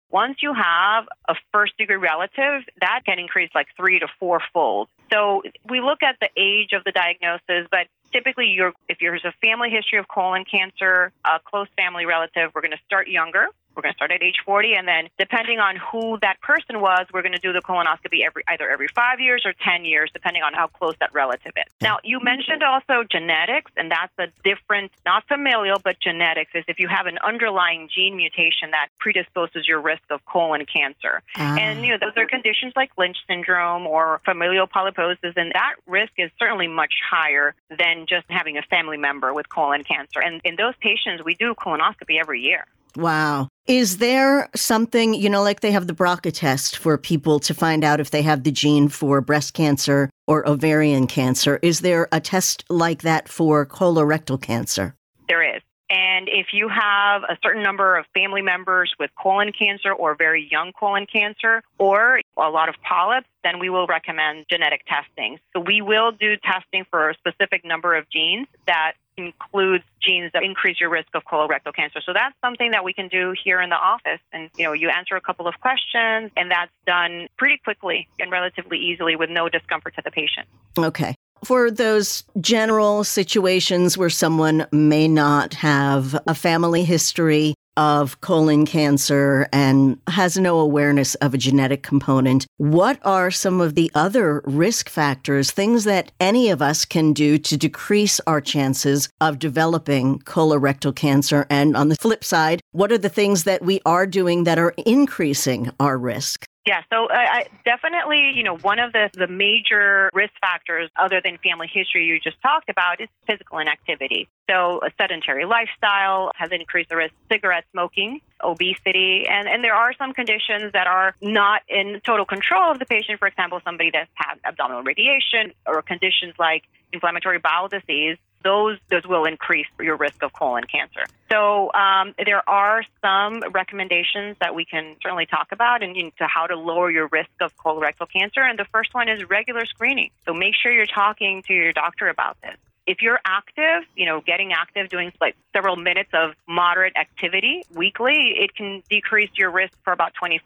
Once 0.10 0.38
you 0.42 0.54
have 0.54 1.06
a 1.28 1.36
first 1.52 1.78
degree 1.78 1.98
relative, 1.98 2.64
that 2.80 3.02
can 3.06 3.20
increase 3.20 3.50
like 3.54 3.68
three 3.76 4.00
to 4.00 4.08
four 4.20 4.42
fold. 4.54 4.88
So 5.12 5.44
we 5.70 5.82
look 5.82 6.02
at 6.02 6.18
the 6.22 6.30
age 6.38 6.72
of 6.74 6.84
the 6.84 6.92
diagnosis, 6.92 7.68
but 7.70 7.88
typically 8.12 8.48
you're, 8.48 8.74
if 8.88 8.98
there's 9.00 9.26
a 9.26 9.34
family 9.46 9.70
history 9.70 10.00
of 10.00 10.08
colon 10.08 10.46
cancer, 10.46 11.12
a 11.26 11.40
close 11.44 11.68
family 11.76 12.06
relative, 12.06 12.52
we're 12.56 12.62
going 12.62 12.72
to 12.72 12.84
start 12.86 13.08
younger. 13.08 13.48
We're 13.78 13.84
going 13.84 13.94
to 13.94 13.98
start 13.98 14.12
at 14.12 14.24
age 14.24 14.38
40, 14.44 14.74
and 14.74 14.88
then 14.88 15.08
depending 15.20 15.60
on 15.60 15.76
who 15.76 16.18
that 16.24 16.42
person 16.42 16.82
was, 16.82 17.06
we're 17.14 17.22
going 17.22 17.36
to 17.36 17.40
do 17.40 17.54
the 17.54 17.62
colonoscopy 17.62 18.26
every 18.26 18.42
either 18.48 18.68
every 18.68 18.88
five 18.88 19.20
years 19.20 19.44
or 19.46 19.54
10 19.54 19.86
years, 19.86 20.10
depending 20.12 20.42
on 20.42 20.56
how 20.56 20.66
close 20.66 20.96
that 21.00 21.14
relative 21.14 21.52
is. 21.56 21.72
Now, 21.80 22.00
you 22.04 22.20
mentioned 22.20 22.64
also 22.64 23.04
genetics, 23.04 23.72
and 23.78 23.92
that's 23.92 24.12
a 24.18 24.30
different, 24.44 24.92
not 25.06 25.28
familial, 25.28 25.78
but 25.84 26.00
genetics 26.00 26.50
is 26.56 26.64
if 26.68 26.80
you 26.80 26.88
have 26.88 27.06
an 27.06 27.20
underlying 27.20 27.88
gene 27.94 28.18
mutation 28.18 28.72
that 28.72 28.88
predisposes 29.00 29.68
your 29.68 29.80
risk 29.80 30.02
of 30.10 30.26
colon 30.26 30.66
cancer. 30.66 31.22
Ah. 31.36 31.56
And 31.60 31.86
you 31.86 31.92
know, 31.92 32.00
those 32.02 32.18
are 32.18 32.26
conditions 32.26 32.74
like 32.76 32.90
Lynch 32.98 33.18
syndrome 33.28 33.86
or 33.86 34.22
familial 34.26 34.66
polyposis, 34.66 35.34
and 35.36 35.52
that 35.54 35.76
risk 35.86 36.14
is 36.18 36.32
certainly 36.40 36.68
much 36.68 36.94
higher 37.08 37.54
than 37.78 38.08
just 38.08 38.26
having 38.28 38.58
a 38.58 38.64
family 38.64 38.98
member 38.98 39.36
with 39.36 39.48
colon 39.50 39.84
cancer. 39.84 40.20
And 40.20 40.42
in 40.44 40.56
those 40.56 40.74
patients, 40.80 41.24
we 41.24 41.36
do 41.36 41.54
colonoscopy 41.54 42.20
every 42.20 42.42
year. 42.42 42.66
Wow. 42.98 43.48
Is 43.68 43.98
there 43.98 44.50
something, 44.56 45.14
you 45.14 45.30
know, 45.30 45.44
like 45.44 45.60
they 45.60 45.72
have 45.72 45.86
the 45.86 45.94
BRCA 45.94 46.34
test 46.34 46.78
for 46.78 46.98
people 46.98 47.40
to 47.42 47.54
find 47.54 47.84
out 47.84 48.00
if 48.00 48.10
they 48.10 48.24
have 48.24 48.44
the 48.44 48.52
gene 48.52 48.88
for 48.88 49.22
breast 49.22 49.54
cancer 49.54 50.10
or 50.26 50.48
ovarian 50.50 51.06
cancer? 51.06 51.60
Is 51.62 51.82
there 51.82 52.08
a 52.12 52.20
test 52.20 52.64
like 52.70 53.04
that 53.04 53.30
for 53.30 53.68
colorectal 53.68 54.42
cancer? 54.42 54.96
There 55.30 55.44
is. 55.56 55.62
And 55.92 56.28
if 56.28 56.48
you 56.54 56.70
have 56.70 57.22
a 57.24 57.38
certain 57.44 57.62
number 57.62 57.98
of 57.98 58.06
family 58.16 58.42
members 58.42 58.92
with 59.00 59.12
colon 59.22 59.52
cancer 59.58 59.94
or 59.94 60.16
very 60.16 60.48
young 60.50 60.74
colon 60.74 61.06
cancer 61.06 61.62
or 61.78 62.20
a 62.36 62.50
lot 62.50 62.68
of 62.68 62.76
polyps, 62.82 63.28
then 63.44 63.60
we 63.60 63.70
will 63.70 63.86
recommend 63.86 64.48
genetic 64.50 64.82
testing. 64.88 65.38
So 65.54 65.62
we 65.62 65.82
will 65.82 66.12
do 66.12 66.36
testing 66.38 66.86
for 66.90 67.12
a 67.12 67.14
specific 67.14 67.64
number 67.64 67.96
of 67.96 68.10
genes 68.10 68.48
that 68.66 68.94
includes 69.18 69.84
genes 70.02 70.32
that 70.34 70.44
increase 70.44 70.80
your 70.80 70.90
risk 70.90 71.10
of 71.14 71.24
colorectal 71.26 71.76
cancer. 71.76 72.00
So 72.06 72.14
that's 72.14 72.36
something 72.42 72.72
that 72.72 72.84
we 72.84 72.94
can 72.94 73.08
do 73.08 73.34
here 73.44 73.62
in 73.62 73.70
the 73.70 73.76
office. 73.76 74.20
And, 74.32 74.50
you 74.58 74.64
know, 74.66 74.74
you 74.74 74.90
answer 74.90 75.16
a 75.16 75.22
couple 75.22 75.48
of 75.48 75.60
questions 75.60 76.32
and 76.38 76.52
that's 76.52 76.72
done 76.86 77.28
pretty 77.38 77.58
quickly 77.58 78.08
and 78.20 78.32
relatively 78.32 78.78
easily 78.78 79.16
with 79.16 79.30
no 79.30 79.50
discomfort 79.50 79.96
to 79.96 80.02
the 80.04 80.12
patient. 80.12 80.48
Okay. 80.78 81.16
For 81.48 81.72
those 81.72 82.26
general 82.42 83.06
situations 83.06 83.98
where 83.98 84.10
someone 84.10 84.68
may 84.74 85.08
not 85.08 85.54
have 85.54 86.20
a 86.28 86.36
family 86.36 86.84
history 86.84 87.54
of 87.78 88.20
colon 88.20 88.66
cancer 88.66 89.48
and 89.54 89.98
has 90.10 90.38
no 90.38 90.60
awareness 90.60 91.16
of 91.16 91.34
a 91.34 91.38
genetic 91.38 91.84
component, 91.84 92.48
what 92.58 93.00
are 93.06 93.32
some 93.32 93.62
of 93.62 93.76
the 93.76 93.90
other 93.96 94.42
risk 94.44 94.90
factors, 94.90 95.50
things 95.50 95.86
that 95.86 96.12
any 96.20 96.50
of 96.50 96.62
us 96.62 96.84
can 96.84 97.14
do 97.14 97.38
to 97.38 97.56
decrease 97.56 98.20
our 98.28 98.42
chances 98.42 99.08
of 99.22 99.40
developing 99.40 100.20
colorectal 100.20 100.94
cancer? 100.94 101.48
And 101.50 101.78
on 101.78 101.88
the 101.88 101.96
flip 101.96 102.26
side, 102.26 102.60
what 102.74 102.92
are 102.92 102.98
the 102.98 103.08
things 103.08 103.46
that 103.46 103.62
we 103.64 103.80
are 103.86 104.06
doing 104.06 104.44
that 104.44 104.60
are 104.60 104.74
increasing 104.86 105.72
our 105.80 105.98
risk? 105.98 106.46
Yeah, 106.68 106.82
so 106.92 107.06
uh, 107.06 107.14
I 107.16 107.46
definitely, 107.64 108.34
you 108.36 108.44
know, 108.44 108.58
one 108.58 108.78
of 108.78 108.92
the, 108.92 109.10
the 109.14 109.28
major 109.28 110.10
risk 110.14 110.34
factors, 110.42 110.90
other 110.98 111.22
than 111.24 111.38
family 111.38 111.70
history 111.72 112.04
you 112.04 112.20
just 112.20 112.42
talked 112.42 112.70
about, 112.70 113.00
is 113.00 113.08
physical 113.26 113.60
inactivity. 113.60 114.28
So 114.50 114.82
a 114.86 114.90
sedentary 115.02 115.46
lifestyle 115.46 116.32
has 116.36 116.52
increased 116.52 116.90
the 116.90 116.98
risk, 116.98 117.14
cigarette 117.32 117.64
smoking, 117.72 118.20
obesity, 118.44 119.28
and, 119.30 119.48
and 119.48 119.64
there 119.64 119.76
are 119.76 119.94
some 119.94 120.12
conditions 120.12 120.74
that 120.74 120.88
are 120.88 121.16
not 121.22 121.62
in 121.70 122.02
total 122.04 122.26
control 122.26 122.70
of 122.70 122.80
the 122.80 122.86
patient. 122.86 123.18
For 123.20 123.30
example, 123.30 123.62
somebody 123.64 123.90
that's 123.90 124.12
had 124.16 124.36
abdominal 124.44 124.84
radiation 124.84 125.54
or 125.66 125.82
conditions 125.82 126.34
like 126.38 126.64
inflammatory 126.92 127.40
bowel 127.40 127.70
disease 127.70 128.18
those 128.44 128.78
those 128.90 129.06
will 129.06 129.26
increase 129.26 129.68
your 129.80 129.98
risk 129.98 130.24
of 130.24 130.34
colon 130.34 130.64
cancer. 130.64 131.06
So 131.32 131.72
um, 131.74 132.14
there 132.24 132.48
are 132.50 132.84
some 133.02 133.44
recommendations 133.52 134.38
that 134.40 134.56
we 134.56 134.66
can 134.66 134.96
certainly 135.02 135.26
talk 135.26 135.52
about 135.52 135.84
and 135.84 135.96
into 135.96 136.26
how 136.28 136.48
to 136.48 136.56
lower 136.56 136.90
your 136.90 137.08
risk 137.12 137.30
of 137.42 137.56
colorectal 137.58 138.10
cancer. 138.12 138.42
And 138.42 138.58
the 138.58 138.66
first 138.66 138.94
one 138.94 139.10
is 139.10 139.30
regular 139.30 139.66
screening. 139.66 140.12
So 140.26 140.34
make 140.34 140.56
sure 140.56 140.72
you're 140.72 140.86
talking 140.86 141.44
to 141.44 141.54
your 141.54 141.74
doctor 141.74 142.08
about 142.08 142.38
this. 142.42 142.56
If 142.86 143.02
you're 143.02 143.20
active, 143.26 143.84
you 143.98 144.06
know, 144.06 144.22
getting 144.22 144.54
active, 144.54 144.88
doing 144.88 145.12
like 145.20 145.36
several 145.52 145.76
minutes 145.76 146.12
of 146.14 146.32
moderate 146.48 146.96
activity 146.96 147.64
weekly, 147.76 148.36
it 148.38 148.56
can 148.56 148.82
decrease 148.90 149.30
your 149.36 149.52
risk 149.52 149.74
for 149.84 149.92
about 149.92 150.14
25% 150.22 150.40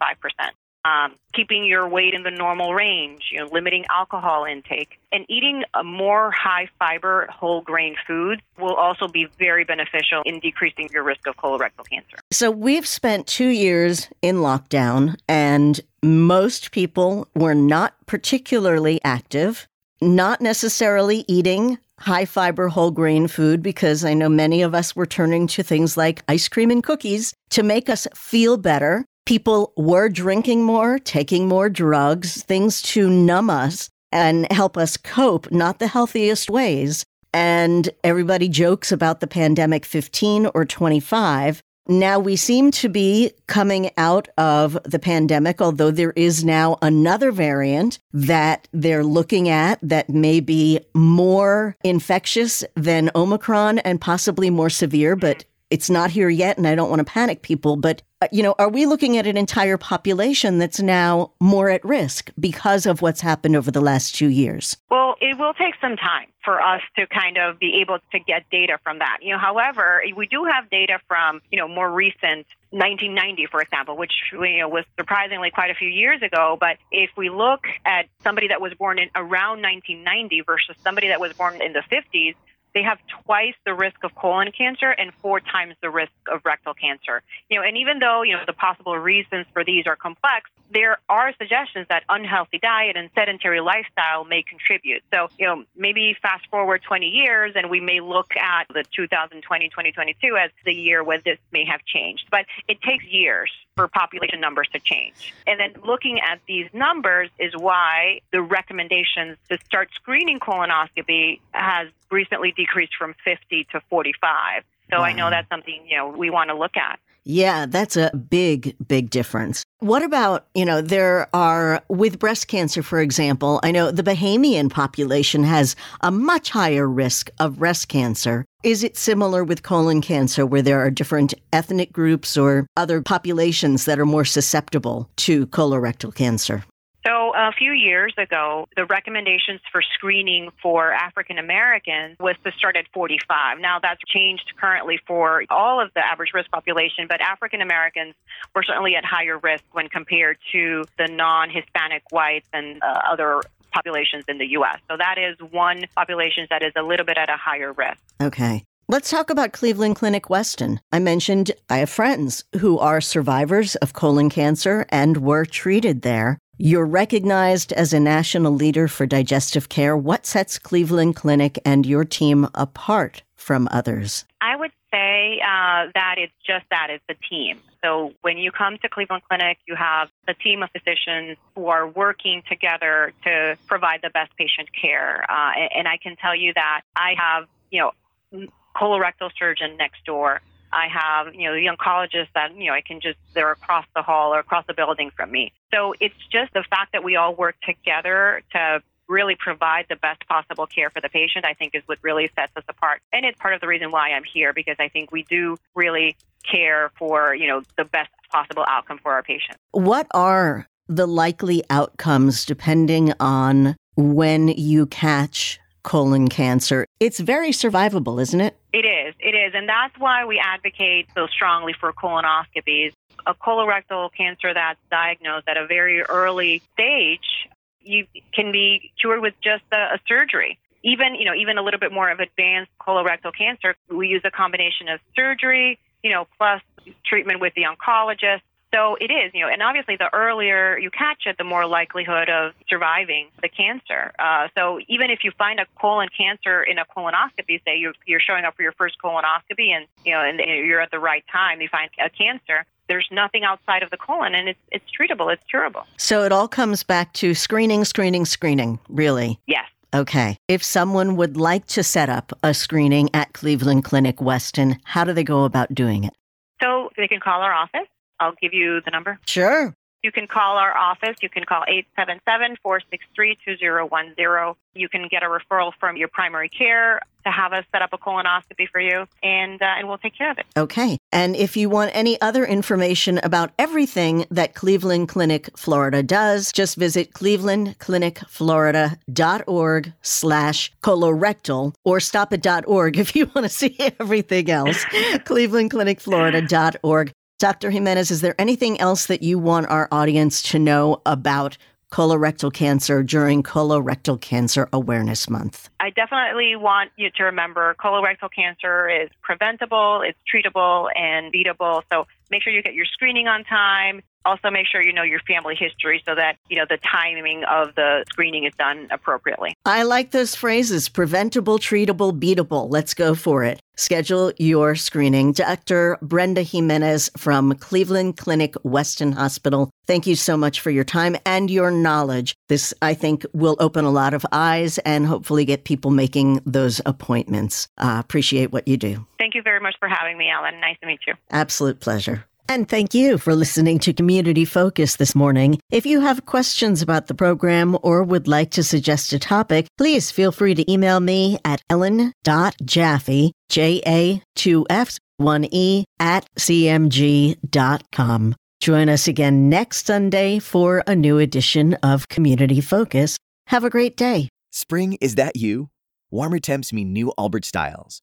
um, 0.84 1.14
keeping 1.32 1.64
your 1.64 1.88
weight 1.88 2.12
in 2.12 2.22
the 2.22 2.30
normal 2.30 2.74
range, 2.74 3.28
you 3.30 3.38
know, 3.38 3.46
limiting 3.52 3.84
alcohol 3.88 4.44
intake, 4.44 4.98
and 5.12 5.24
eating 5.28 5.62
a 5.74 5.84
more 5.84 6.30
high 6.30 6.68
fiber 6.78 7.26
whole 7.30 7.60
grain 7.60 7.94
food 8.06 8.42
will 8.58 8.74
also 8.74 9.06
be 9.06 9.26
very 9.38 9.64
beneficial 9.64 10.22
in 10.26 10.40
decreasing 10.40 10.88
your 10.92 11.04
risk 11.04 11.26
of 11.26 11.36
colorectal 11.36 11.88
cancer. 11.88 12.16
So 12.32 12.50
we've 12.50 12.86
spent 12.86 13.26
two 13.26 13.48
years 13.48 14.08
in 14.22 14.36
lockdown, 14.36 15.16
and 15.28 15.80
most 16.02 16.72
people 16.72 17.28
were 17.34 17.54
not 17.54 17.94
particularly 18.06 19.00
active, 19.04 19.68
not 20.00 20.40
necessarily 20.40 21.24
eating 21.28 21.78
high 22.00 22.24
fiber 22.24 22.66
whole 22.66 22.90
grain 22.90 23.28
food 23.28 23.62
because 23.62 24.04
I 24.04 24.12
know 24.12 24.28
many 24.28 24.62
of 24.62 24.74
us 24.74 24.96
were 24.96 25.06
turning 25.06 25.46
to 25.48 25.62
things 25.62 25.96
like 25.96 26.24
ice 26.26 26.48
cream 26.48 26.72
and 26.72 26.82
cookies 26.82 27.32
to 27.50 27.62
make 27.62 27.88
us 27.88 28.08
feel 28.12 28.56
better 28.56 29.04
people 29.24 29.72
were 29.76 30.08
drinking 30.08 30.62
more, 30.62 30.98
taking 30.98 31.48
more 31.48 31.68
drugs, 31.68 32.42
things 32.42 32.82
to 32.82 33.08
numb 33.08 33.50
us 33.50 33.90
and 34.10 34.50
help 34.52 34.76
us 34.76 34.96
cope, 34.96 35.50
not 35.50 35.78
the 35.78 35.86
healthiest 35.86 36.50
ways. 36.50 37.04
And 37.32 37.88
everybody 38.04 38.48
jokes 38.48 38.92
about 38.92 39.20
the 39.20 39.26
pandemic 39.26 39.86
15 39.86 40.50
or 40.54 40.64
25. 40.64 41.62
Now 41.88 42.18
we 42.20 42.36
seem 42.36 42.70
to 42.72 42.88
be 42.88 43.32
coming 43.48 43.90
out 43.96 44.28
of 44.38 44.78
the 44.84 45.00
pandemic, 45.00 45.60
although 45.60 45.90
there 45.90 46.12
is 46.12 46.44
now 46.44 46.76
another 46.80 47.32
variant 47.32 47.98
that 48.12 48.68
they're 48.72 49.02
looking 49.02 49.48
at 49.48 49.80
that 49.82 50.08
may 50.08 50.38
be 50.40 50.78
more 50.94 51.76
infectious 51.82 52.62
than 52.76 53.10
Omicron 53.16 53.78
and 53.80 54.00
possibly 54.00 54.48
more 54.48 54.70
severe, 54.70 55.16
but 55.16 55.44
it's 55.70 55.90
not 55.90 56.10
here 56.10 56.28
yet. 56.28 56.56
And 56.58 56.68
I 56.68 56.74
don't 56.76 56.90
want 56.90 57.00
to 57.00 57.04
panic 57.04 57.42
people, 57.42 57.76
but 57.76 58.02
Uh, 58.22 58.28
you 58.30 58.40
know, 58.40 58.54
are 58.60 58.68
we 58.68 58.86
looking 58.86 59.18
at 59.18 59.26
an 59.26 59.36
entire 59.36 59.76
population 59.76 60.58
that's 60.58 60.80
now 60.80 61.32
more 61.40 61.68
at 61.68 61.84
risk 61.84 62.30
because 62.38 62.86
of 62.86 63.02
what's 63.02 63.20
happened 63.20 63.56
over 63.56 63.68
the 63.72 63.80
last 63.80 64.14
two 64.14 64.28
years? 64.28 64.76
Well, 64.92 65.16
it 65.20 65.36
will 65.36 65.54
take 65.54 65.74
some 65.80 65.96
time 65.96 66.28
for 66.44 66.62
us 66.62 66.82
to 66.96 67.08
kind 67.08 67.36
of 67.36 67.58
be 67.58 67.80
able 67.80 67.98
to 68.12 68.18
get 68.20 68.48
data 68.48 68.78
from 68.84 69.00
that. 69.00 69.18
You 69.22 69.32
know, 69.32 69.40
however, 69.40 70.02
we 70.14 70.28
do 70.28 70.44
have 70.44 70.70
data 70.70 71.00
from, 71.08 71.40
you 71.50 71.58
know, 71.58 71.66
more 71.66 71.90
recent 71.90 72.46
1990, 72.70 73.46
for 73.46 73.60
example, 73.60 73.96
which 73.96 74.12
you 74.32 74.58
know, 74.58 74.68
was 74.68 74.84
surprisingly 74.96 75.50
quite 75.50 75.72
a 75.72 75.74
few 75.74 75.88
years 75.88 76.22
ago. 76.22 76.56
But 76.60 76.76
if 76.92 77.10
we 77.16 77.28
look 77.28 77.66
at 77.84 78.06
somebody 78.22 78.48
that 78.48 78.60
was 78.60 78.72
born 78.74 79.00
in 79.00 79.10
around 79.16 79.62
1990 79.62 80.42
versus 80.42 80.76
somebody 80.84 81.08
that 81.08 81.20
was 81.20 81.32
born 81.32 81.60
in 81.60 81.72
the 81.72 81.82
50s, 81.90 82.36
they 82.74 82.82
have 82.82 82.98
twice 83.24 83.54
the 83.64 83.74
risk 83.74 84.02
of 84.04 84.14
colon 84.14 84.50
cancer 84.52 84.90
and 84.90 85.12
four 85.20 85.40
times 85.40 85.74
the 85.82 85.90
risk 85.90 86.12
of 86.30 86.40
rectal 86.44 86.74
cancer. 86.74 87.22
You 87.48 87.58
know, 87.58 87.66
and 87.66 87.76
even 87.76 87.98
though, 87.98 88.22
you 88.22 88.34
know, 88.34 88.42
the 88.46 88.52
possible 88.52 88.96
reasons 88.98 89.46
for 89.52 89.64
these 89.64 89.86
are 89.86 89.96
complex, 89.96 90.50
there 90.72 90.98
are 91.08 91.32
suggestions 91.38 91.86
that 91.88 92.02
unhealthy 92.08 92.58
diet 92.58 92.96
and 92.96 93.10
sedentary 93.14 93.60
lifestyle 93.60 94.24
may 94.24 94.42
contribute. 94.42 95.02
So, 95.12 95.28
you 95.38 95.46
know, 95.46 95.64
maybe 95.76 96.16
fast 96.20 96.46
forward 96.50 96.82
20 96.82 97.06
years 97.06 97.52
and 97.54 97.68
we 97.68 97.80
may 97.80 98.00
look 98.00 98.34
at 98.36 98.68
the 98.68 98.84
2020 98.96 99.68
2022 99.68 100.36
as 100.36 100.50
the 100.64 100.72
year 100.72 101.04
where 101.04 101.20
this 101.20 101.38
may 101.52 101.64
have 101.64 101.84
changed. 101.84 102.24
But 102.30 102.46
it 102.68 102.80
takes 102.82 103.04
years 103.04 103.50
for 103.76 103.88
population 103.88 104.40
numbers 104.40 104.68
to 104.72 104.78
change. 104.80 105.34
And 105.46 105.58
then 105.58 105.74
looking 105.84 106.20
at 106.20 106.40
these 106.46 106.68
numbers 106.72 107.30
is 107.38 107.52
why 107.56 108.20
the 108.32 108.42
recommendations 108.42 109.38
to 109.50 109.58
start 109.64 109.88
screening 109.94 110.40
colonoscopy 110.40 111.40
has 111.52 111.88
recently 112.10 112.52
decreased 112.52 112.94
from 112.98 113.14
50 113.24 113.66
to 113.72 113.80
45. 113.88 114.64
So. 114.90 114.98
I 114.98 115.14
know 115.14 115.30
that's 115.30 115.48
something, 115.48 115.86
you 115.88 115.96
know, 115.96 116.08
we 116.08 116.28
want 116.28 116.50
to 116.50 116.54
look 116.54 116.76
at. 116.76 117.00
Yeah, 117.24 117.66
that's 117.66 117.96
a 117.96 118.10
big, 118.30 118.76
big 118.86 119.10
difference. 119.10 119.62
What 119.78 120.02
about, 120.02 120.46
you 120.54 120.64
know, 120.64 120.80
there 120.80 121.28
are, 121.34 121.82
with 121.88 122.18
breast 122.18 122.48
cancer, 122.48 122.82
for 122.82 123.00
example, 123.00 123.60
I 123.62 123.70
know 123.70 123.92
the 123.92 124.02
Bahamian 124.02 124.70
population 124.70 125.44
has 125.44 125.76
a 126.00 126.10
much 126.10 126.50
higher 126.50 126.88
risk 126.88 127.30
of 127.38 127.58
breast 127.58 127.88
cancer. 127.88 128.44
Is 128.64 128.82
it 128.82 128.96
similar 128.96 129.44
with 129.44 129.62
colon 129.62 130.00
cancer, 130.00 130.44
where 130.44 130.62
there 130.62 130.80
are 130.80 130.90
different 130.90 131.34
ethnic 131.52 131.92
groups 131.92 132.36
or 132.36 132.66
other 132.76 133.00
populations 133.02 133.84
that 133.84 134.00
are 134.00 134.06
more 134.06 134.24
susceptible 134.24 135.08
to 135.18 135.46
colorectal 135.46 136.14
cancer? 136.14 136.64
So, 137.04 137.32
a 137.34 137.50
few 137.52 137.72
years 137.72 138.14
ago, 138.16 138.68
the 138.76 138.84
recommendations 138.84 139.60
for 139.72 139.82
screening 139.94 140.50
for 140.62 140.92
African 140.92 141.38
Americans 141.38 142.16
was 142.20 142.36
to 142.44 142.52
start 142.52 142.76
at 142.76 142.84
45. 142.94 143.58
Now, 143.58 143.80
that's 143.82 144.00
changed 144.06 144.52
currently 144.60 145.00
for 145.04 145.42
all 145.50 145.80
of 145.80 145.90
the 145.94 146.00
average 146.00 146.30
risk 146.32 146.50
population, 146.52 147.06
but 147.08 147.20
African 147.20 147.60
Americans 147.60 148.14
were 148.54 148.62
certainly 148.62 148.94
at 148.94 149.04
higher 149.04 149.36
risk 149.38 149.64
when 149.72 149.88
compared 149.88 150.38
to 150.52 150.84
the 150.96 151.08
non 151.08 151.50
Hispanic 151.50 152.04
whites 152.12 152.46
and 152.52 152.80
uh, 152.80 153.00
other 153.10 153.40
populations 153.72 154.24
in 154.28 154.38
the 154.38 154.46
U.S. 154.52 154.78
So, 154.88 154.96
that 154.96 155.16
is 155.18 155.36
one 155.50 155.84
population 155.96 156.46
that 156.50 156.62
is 156.62 156.72
a 156.76 156.82
little 156.82 157.06
bit 157.06 157.18
at 157.18 157.28
a 157.28 157.36
higher 157.36 157.72
risk. 157.72 157.98
Okay. 158.22 158.64
Let's 158.88 159.10
talk 159.10 159.30
about 159.30 159.52
Cleveland 159.52 159.96
Clinic 159.96 160.28
Weston. 160.28 160.80
I 160.92 160.98
mentioned 160.98 161.52
I 161.70 161.78
have 161.78 161.88
friends 161.88 162.44
who 162.58 162.78
are 162.78 163.00
survivors 163.00 163.74
of 163.76 163.92
colon 163.92 164.28
cancer 164.28 164.84
and 164.90 165.16
were 165.16 165.46
treated 165.46 166.02
there. 166.02 166.38
You're 166.58 166.86
recognized 166.86 167.72
as 167.72 167.92
a 167.92 168.00
national 168.00 168.52
leader 168.52 168.86
for 168.86 169.06
digestive 169.06 169.68
care. 169.70 169.96
What 169.96 170.26
sets 170.26 170.58
Cleveland 170.58 171.16
Clinic 171.16 171.58
and 171.64 171.86
your 171.86 172.04
team 172.04 172.46
apart 172.54 173.22
from 173.36 173.68
others? 173.70 174.26
I 174.42 174.54
would 174.56 174.70
say 174.92 175.40
uh, 175.40 175.90
that 175.94 176.16
it's 176.18 176.34
just 176.46 176.66
that 176.70 176.88
it's 176.90 177.04
a 177.08 177.14
team. 177.28 177.58
So 177.82 178.12
when 178.20 178.36
you 178.36 178.52
come 178.52 178.76
to 178.82 178.88
Cleveland 178.88 179.22
Clinic, 179.28 179.58
you 179.66 179.74
have 179.76 180.10
a 180.28 180.34
team 180.34 180.62
of 180.62 180.68
physicians 180.70 181.38
who 181.56 181.68
are 181.68 181.88
working 181.88 182.42
together 182.48 183.14
to 183.24 183.56
provide 183.66 184.00
the 184.02 184.10
best 184.10 184.36
patient 184.36 184.68
care. 184.78 185.24
Uh, 185.30 185.52
and 185.74 185.88
I 185.88 185.96
can 185.96 186.16
tell 186.16 186.36
you 186.36 186.52
that 186.54 186.82
I 186.94 187.14
have, 187.16 187.48
you 187.70 187.80
know, 187.80 188.48
colorectal 188.76 189.30
surgeon 189.38 189.78
next 189.78 190.04
door 190.04 190.42
I 190.72 190.88
have, 190.88 191.34
you 191.34 191.48
know, 191.48 191.54
the 191.54 191.66
oncologist 191.66 192.28
that, 192.34 192.56
you 192.56 192.66
know, 192.66 192.72
I 192.72 192.80
can 192.80 193.00
just, 193.00 193.18
they're 193.34 193.52
across 193.52 193.84
the 193.94 194.02
hall 194.02 194.34
or 194.34 194.38
across 194.38 194.64
the 194.66 194.74
building 194.74 195.10
from 195.14 195.30
me. 195.30 195.52
So 195.72 195.94
it's 196.00 196.14
just 196.30 196.52
the 196.52 196.64
fact 196.68 196.92
that 196.92 197.02
we 197.02 197.16
all 197.16 197.34
work 197.34 197.56
together 197.62 198.42
to 198.52 198.82
really 199.08 199.36
provide 199.38 199.86
the 199.88 199.96
best 199.96 200.26
possible 200.26 200.66
care 200.66 200.90
for 200.90 201.00
the 201.00 201.08
patient, 201.08 201.44
I 201.44 201.54
think 201.54 201.74
is 201.74 201.82
what 201.86 201.98
really 202.02 202.30
sets 202.34 202.52
us 202.56 202.64
apart. 202.68 203.00
And 203.12 203.24
it's 203.24 203.38
part 203.38 203.54
of 203.54 203.60
the 203.60 203.66
reason 203.66 203.90
why 203.90 204.10
I'm 204.10 204.24
here 204.24 204.52
because 204.52 204.76
I 204.78 204.88
think 204.88 205.12
we 205.12 205.22
do 205.24 205.56
really 205.74 206.16
care 206.50 206.90
for, 206.98 207.34
you 207.34 207.46
know, 207.46 207.62
the 207.76 207.84
best 207.84 208.10
possible 208.30 208.64
outcome 208.68 208.98
for 209.02 209.12
our 209.12 209.22
patients. 209.22 209.58
What 209.72 210.06
are 210.12 210.66
the 210.88 211.06
likely 211.06 211.62
outcomes 211.70 212.44
depending 212.44 213.12
on 213.20 213.76
when 213.96 214.48
you 214.48 214.86
catch 214.86 215.58
colon 215.82 216.28
cancer. 216.28 216.86
It's 217.00 217.18
very 217.20 217.50
survivable, 217.50 218.20
isn't 218.20 218.40
it? 218.40 218.56
It 218.72 218.84
is. 218.84 219.14
It 219.18 219.34
is. 219.34 219.52
And 219.54 219.68
that's 219.68 219.94
why 219.98 220.24
we 220.24 220.38
advocate 220.38 221.08
so 221.14 221.26
strongly 221.26 221.74
for 221.78 221.92
colonoscopies. 221.92 222.92
A 223.26 223.34
colorectal 223.34 224.10
cancer 224.12 224.52
that's 224.52 224.80
diagnosed 224.90 225.48
at 225.48 225.56
a 225.56 225.66
very 225.66 226.02
early 226.02 226.62
stage, 226.72 227.48
you 227.80 228.06
can 228.34 228.52
be 228.52 228.92
cured 229.00 229.20
with 229.20 229.34
just 229.42 229.64
a, 229.72 229.94
a 229.94 229.98
surgery. 230.06 230.58
Even, 230.84 231.14
you 231.14 231.24
know, 231.24 231.34
even 231.34 231.58
a 231.58 231.62
little 231.62 231.80
bit 231.80 231.92
more 231.92 232.10
of 232.10 232.20
advanced 232.20 232.72
colorectal 232.80 233.32
cancer, 233.36 233.76
we 233.88 234.08
use 234.08 234.22
a 234.24 234.30
combination 234.30 234.88
of 234.88 235.00
surgery, 235.14 235.78
you 236.02 236.10
know, 236.10 236.26
plus 236.38 236.60
treatment 237.04 237.40
with 237.40 237.54
the 237.54 237.62
oncologist 237.62 238.40
so 238.74 238.96
it 238.98 239.10
is, 239.10 239.32
you 239.34 239.40
know, 239.40 239.48
and 239.48 239.62
obviously 239.62 239.96
the 239.96 240.08
earlier 240.14 240.78
you 240.78 240.90
catch 240.90 241.26
it, 241.26 241.36
the 241.36 241.44
more 241.44 241.66
likelihood 241.66 242.30
of 242.30 242.52
surviving 242.68 243.28
the 243.42 243.48
cancer. 243.48 244.12
Uh, 244.18 244.48
so 244.56 244.80
even 244.88 245.10
if 245.10 245.24
you 245.24 245.30
find 245.36 245.60
a 245.60 245.66
colon 245.78 246.08
cancer 246.16 246.62
in 246.62 246.78
a 246.78 246.84
colonoscopy, 246.86 247.62
say 247.66 247.76
you're, 247.76 247.92
you're 248.06 248.20
showing 248.20 248.44
up 248.44 248.56
for 248.56 248.62
your 248.62 248.72
first 248.72 248.96
colonoscopy 249.02 249.68
and, 249.68 249.86
you 250.06 250.12
know, 250.12 250.20
and 250.20 250.40
you're 250.40 250.80
at 250.80 250.90
the 250.90 250.98
right 250.98 251.24
time, 251.30 251.60
you 251.60 251.68
find 251.68 251.90
a 252.02 252.08
cancer, 252.08 252.64
there's 252.88 253.08
nothing 253.10 253.44
outside 253.44 253.82
of 253.82 253.90
the 253.90 253.96
colon 253.96 254.34
and 254.34 254.48
it's, 254.48 254.58
it's 254.70 254.84
treatable, 254.90 255.32
it's 255.32 255.42
curable. 255.48 255.86
So 255.96 256.24
it 256.24 256.32
all 256.32 256.48
comes 256.48 256.82
back 256.82 257.12
to 257.14 257.34
screening, 257.34 257.84
screening, 257.84 258.24
screening, 258.24 258.78
really? 258.88 259.40
Yes. 259.46 259.64
Okay. 259.94 260.38
If 260.48 260.62
someone 260.62 261.16
would 261.16 261.36
like 261.36 261.66
to 261.68 261.82
set 261.82 262.08
up 262.08 262.32
a 262.42 262.54
screening 262.54 263.10
at 263.12 263.34
Cleveland 263.34 263.84
Clinic 263.84 264.20
Weston, 264.20 264.78
how 264.84 265.04
do 265.04 265.12
they 265.12 265.24
go 265.24 265.44
about 265.44 265.74
doing 265.74 266.04
it? 266.04 266.14
So 266.62 266.90
they 266.96 267.08
can 267.08 267.20
call 267.20 267.42
our 267.42 267.52
office 267.52 267.88
I'll 268.22 268.34
give 268.40 268.54
you 268.54 268.80
the 268.84 268.90
number. 268.90 269.18
Sure. 269.26 269.74
You 270.02 270.10
can 270.10 270.26
call 270.26 270.56
our 270.56 270.74
office. 270.76 271.16
You 271.22 271.28
can 271.28 271.44
call 271.44 271.62
877 271.68 272.56
463 272.62 273.36
2010. 273.44 274.54
You 274.74 274.88
can 274.88 275.06
get 275.08 275.22
a 275.22 275.26
referral 275.26 275.70
from 275.78 275.96
your 275.96 276.08
primary 276.08 276.48
care 276.48 277.00
to 277.24 277.30
have 277.30 277.52
us 277.52 277.64
set 277.70 277.82
up 277.82 277.92
a 277.92 277.98
colonoscopy 277.98 278.68
for 278.68 278.80
you, 278.80 279.06
and, 279.22 279.62
uh, 279.62 279.66
and 279.78 279.86
we'll 279.86 279.98
take 279.98 280.18
care 280.18 280.32
of 280.32 280.38
it. 280.38 280.46
Okay. 280.56 280.98
And 281.12 281.36
if 281.36 281.56
you 281.56 281.68
want 281.68 281.92
any 281.94 282.20
other 282.20 282.44
information 282.44 283.20
about 283.22 283.52
everything 283.60 284.26
that 284.30 284.54
Cleveland 284.54 285.08
Clinic 285.08 285.56
Florida 285.56 286.02
does, 286.02 286.50
just 286.50 286.76
visit 286.76 287.12
clevelandclinicflorida.org 287.12 289.92
slash 290.02 290.72
colorectal 290.82 291.74
or 291.84 292.00
stop 292.00 292.32
at 292.32 292.66
.org 292.66 292.98
if 293.02 293.14
you 293.14 293.30
want 293.36 293.44
to 293.44 293.48
see 293.48 293.76
everything 294.00 294.50
else. 294.50 294.84
clevelandclinicflorida.org 294.84 297.12
Dr. 297.42 297.70
Jimenez, 297.70 298.12
is 298.12 298.20
there 298.20 298.40
anything 298.40 298.78
else 298.78 299.06
that 299.06 299.20
you 299.20 299.36
want 299.36 299.66
our 299.66 299.88
audience 299.90 300.42
to 300.42 300.60
know 300.60 301.02
about 301.04 301.58
colorectal 301.90 302.52
cancer 302.52 303.02
during 303.02 303.42
Colorectal 303.42 304.20
Cancer 304.20 304.68
Awareness 304.72 305.28
Month? 305.28 305.68
I 305.80 305.90
definitely 305.90 306.54
want 306.54 306.92
you 306.96 307.10
to 307.16 307.24
remember 307.24 307.74
colorectal 307.80 308.28
cancer 308.32 308.88
is 308.88 309.10
preventable, 309.22 310.02
it's 310.02 310.20
treatable, 310.32 310.88
and 310.96 311.32
beatable. 311.32 311.82
So 311.92 312.06
make 312.30 312.44
sure 312.44 312.52
you 312.52 312.62
get 312.62 312.74
your 312.74 312.86
screening 312.86 313.26
on 313.26 313.42
time. 313.42 314.02
Also, 314.24 314.50
make 314.50 314.66
sure 314.66 314.82
you 314.82 314.92
know 314.92 315.02
your 315.02 315.20
family 315.20 315.54
history 315.54 316.02
so 316.06 316.14
that, 316.14 316.36
you 316.48 316.56
know, 316.56 316.66
the 316.68 316.78
timing 316.78 317.44
of 317.44 317.74
the 317.74 318.04
screening 318.10 318.44
is 318.44 318.52
done 318.58 318.88
appropriately. 318.90 319.54
I 319.64 319.82
like 319.82 320.10
those 320.10 320.34
phrases 320.34 320.88
preventable, 320.88 321.58
treatable, 321.58 322.18
beatable. 322.18 322.70
Let's 322.70 322.94
go 322.94 323.14
for 323.14 323.44
it. 323.44 323.60
Schedule 323.76 324.32
your 324.38 324.74
screening. 324.74 325.32
Dr. 325.32 325.98
Brenda 326.02 326.42
Jimenez 326.42 327.10
from 327.16 327.54
Cleveland 327.56 328.16
Clinic 328.16 328.54
Weston 328.62 329.12
Hospital. 329.12 329.70
Thank 329.86 330.06
you 330.06 330.14
so 330.14 330.36
much 330.36 330.60
for 330.60 330.70
your 330.70 330.84
time 330.84 331.16
and 331.24 331.50
your 331.50 331.70
knowledge. 331.70 332.36
This, 332.48 332.74
I 332.82 332.94
think, 332.94 333.24
will 333.32 333.56
open 333.60 333.84
a 333.84 333.90
lot 333.90 334.14
of 334.14 334.26
eyes 334.30 334.78
and 334.78 335.06
hopefully 335.06 335.44
get 335.44 335.64
people 335.64 335.90
making 335.90 336.42
those 336.44 336.80
appointments. 336.86 337.68
Uh, 337.78 337.96
appreciate 337.98 338.52
what 338.52 338.68
you 338.68 338.76
do. 338.76 339.06
Thank 339.18 339.34
you 339.34 339.42
very 339.42 339.60
much 339.60 339.74
for 339.78 339.88
having 339.88 340.18
me, 340.18 340.30
Ellen. 340.30 340.60
Nice 340.60 340.76
to 340.80 340.86
meet 340.86 341.00
you. 341.06 341.14
Absolute 341.30 341.80
pleasure. 341.80 342.24
And 342.48 342.68
thank 342.68 342.92
you 342.92 343.18
for 343.18 343.34
listening 343.34 343.78
to 343.80 343.92
Community 343.92 344.44
Focus 344.44 344.96
this 344.96 345.14
morning. 345.14 345.58
If 345.70 345.86
you 345.86 346.00
have 346.00 346.26
questions 346.26 346.82
about 346.82 347.06
the 347.06 347.14
program 347.14 347.78
or 347.82 348.02
would 348.02 348.28
like 348.28 348.50
to 348.52 348.62
suggest 348.62 349.12
a 349.12 349.18
topic, 349.18 349.66
please 349.78 350.10
feel 350.10 350.32
free 350.32 350.54
to 350.54 350.70
email 350.70 351.00
me 351.00 351.38
at 351.44 351.62
ellen.jaffe, 351.70 353.32
J-A-2-F, 353.48 354.98
1E, 355.20 355.84
at 355.98 356.26
cmg.com. 356.38 358.34
Join 358.60 358.88
us 358.88 359.08
again 359.08 359.48
next 359.48 359.86
Sunday 359.86 360.38
for 360.38 360.84
a 360.86 360.94
new 360.94 361.18
edition 361.18 361.74
of 361.82 362.08
Community 362.08 362.60
Focus. 362.60 363.16
Have 363.48 363.64
a 363.64 363.70
great 363.70 363.96
day. 363.96 364.28
Spring, 364.50 364.98
is 365.00 365.14
that 365.14 365.36
you? 365.36 365.68
Warmer 366.10 366.38
temps 366.38 366.72
mean 366.72 366.92
new 366.92 367.12
Allbirds 367.18 367.46
styles. 367.46 368.02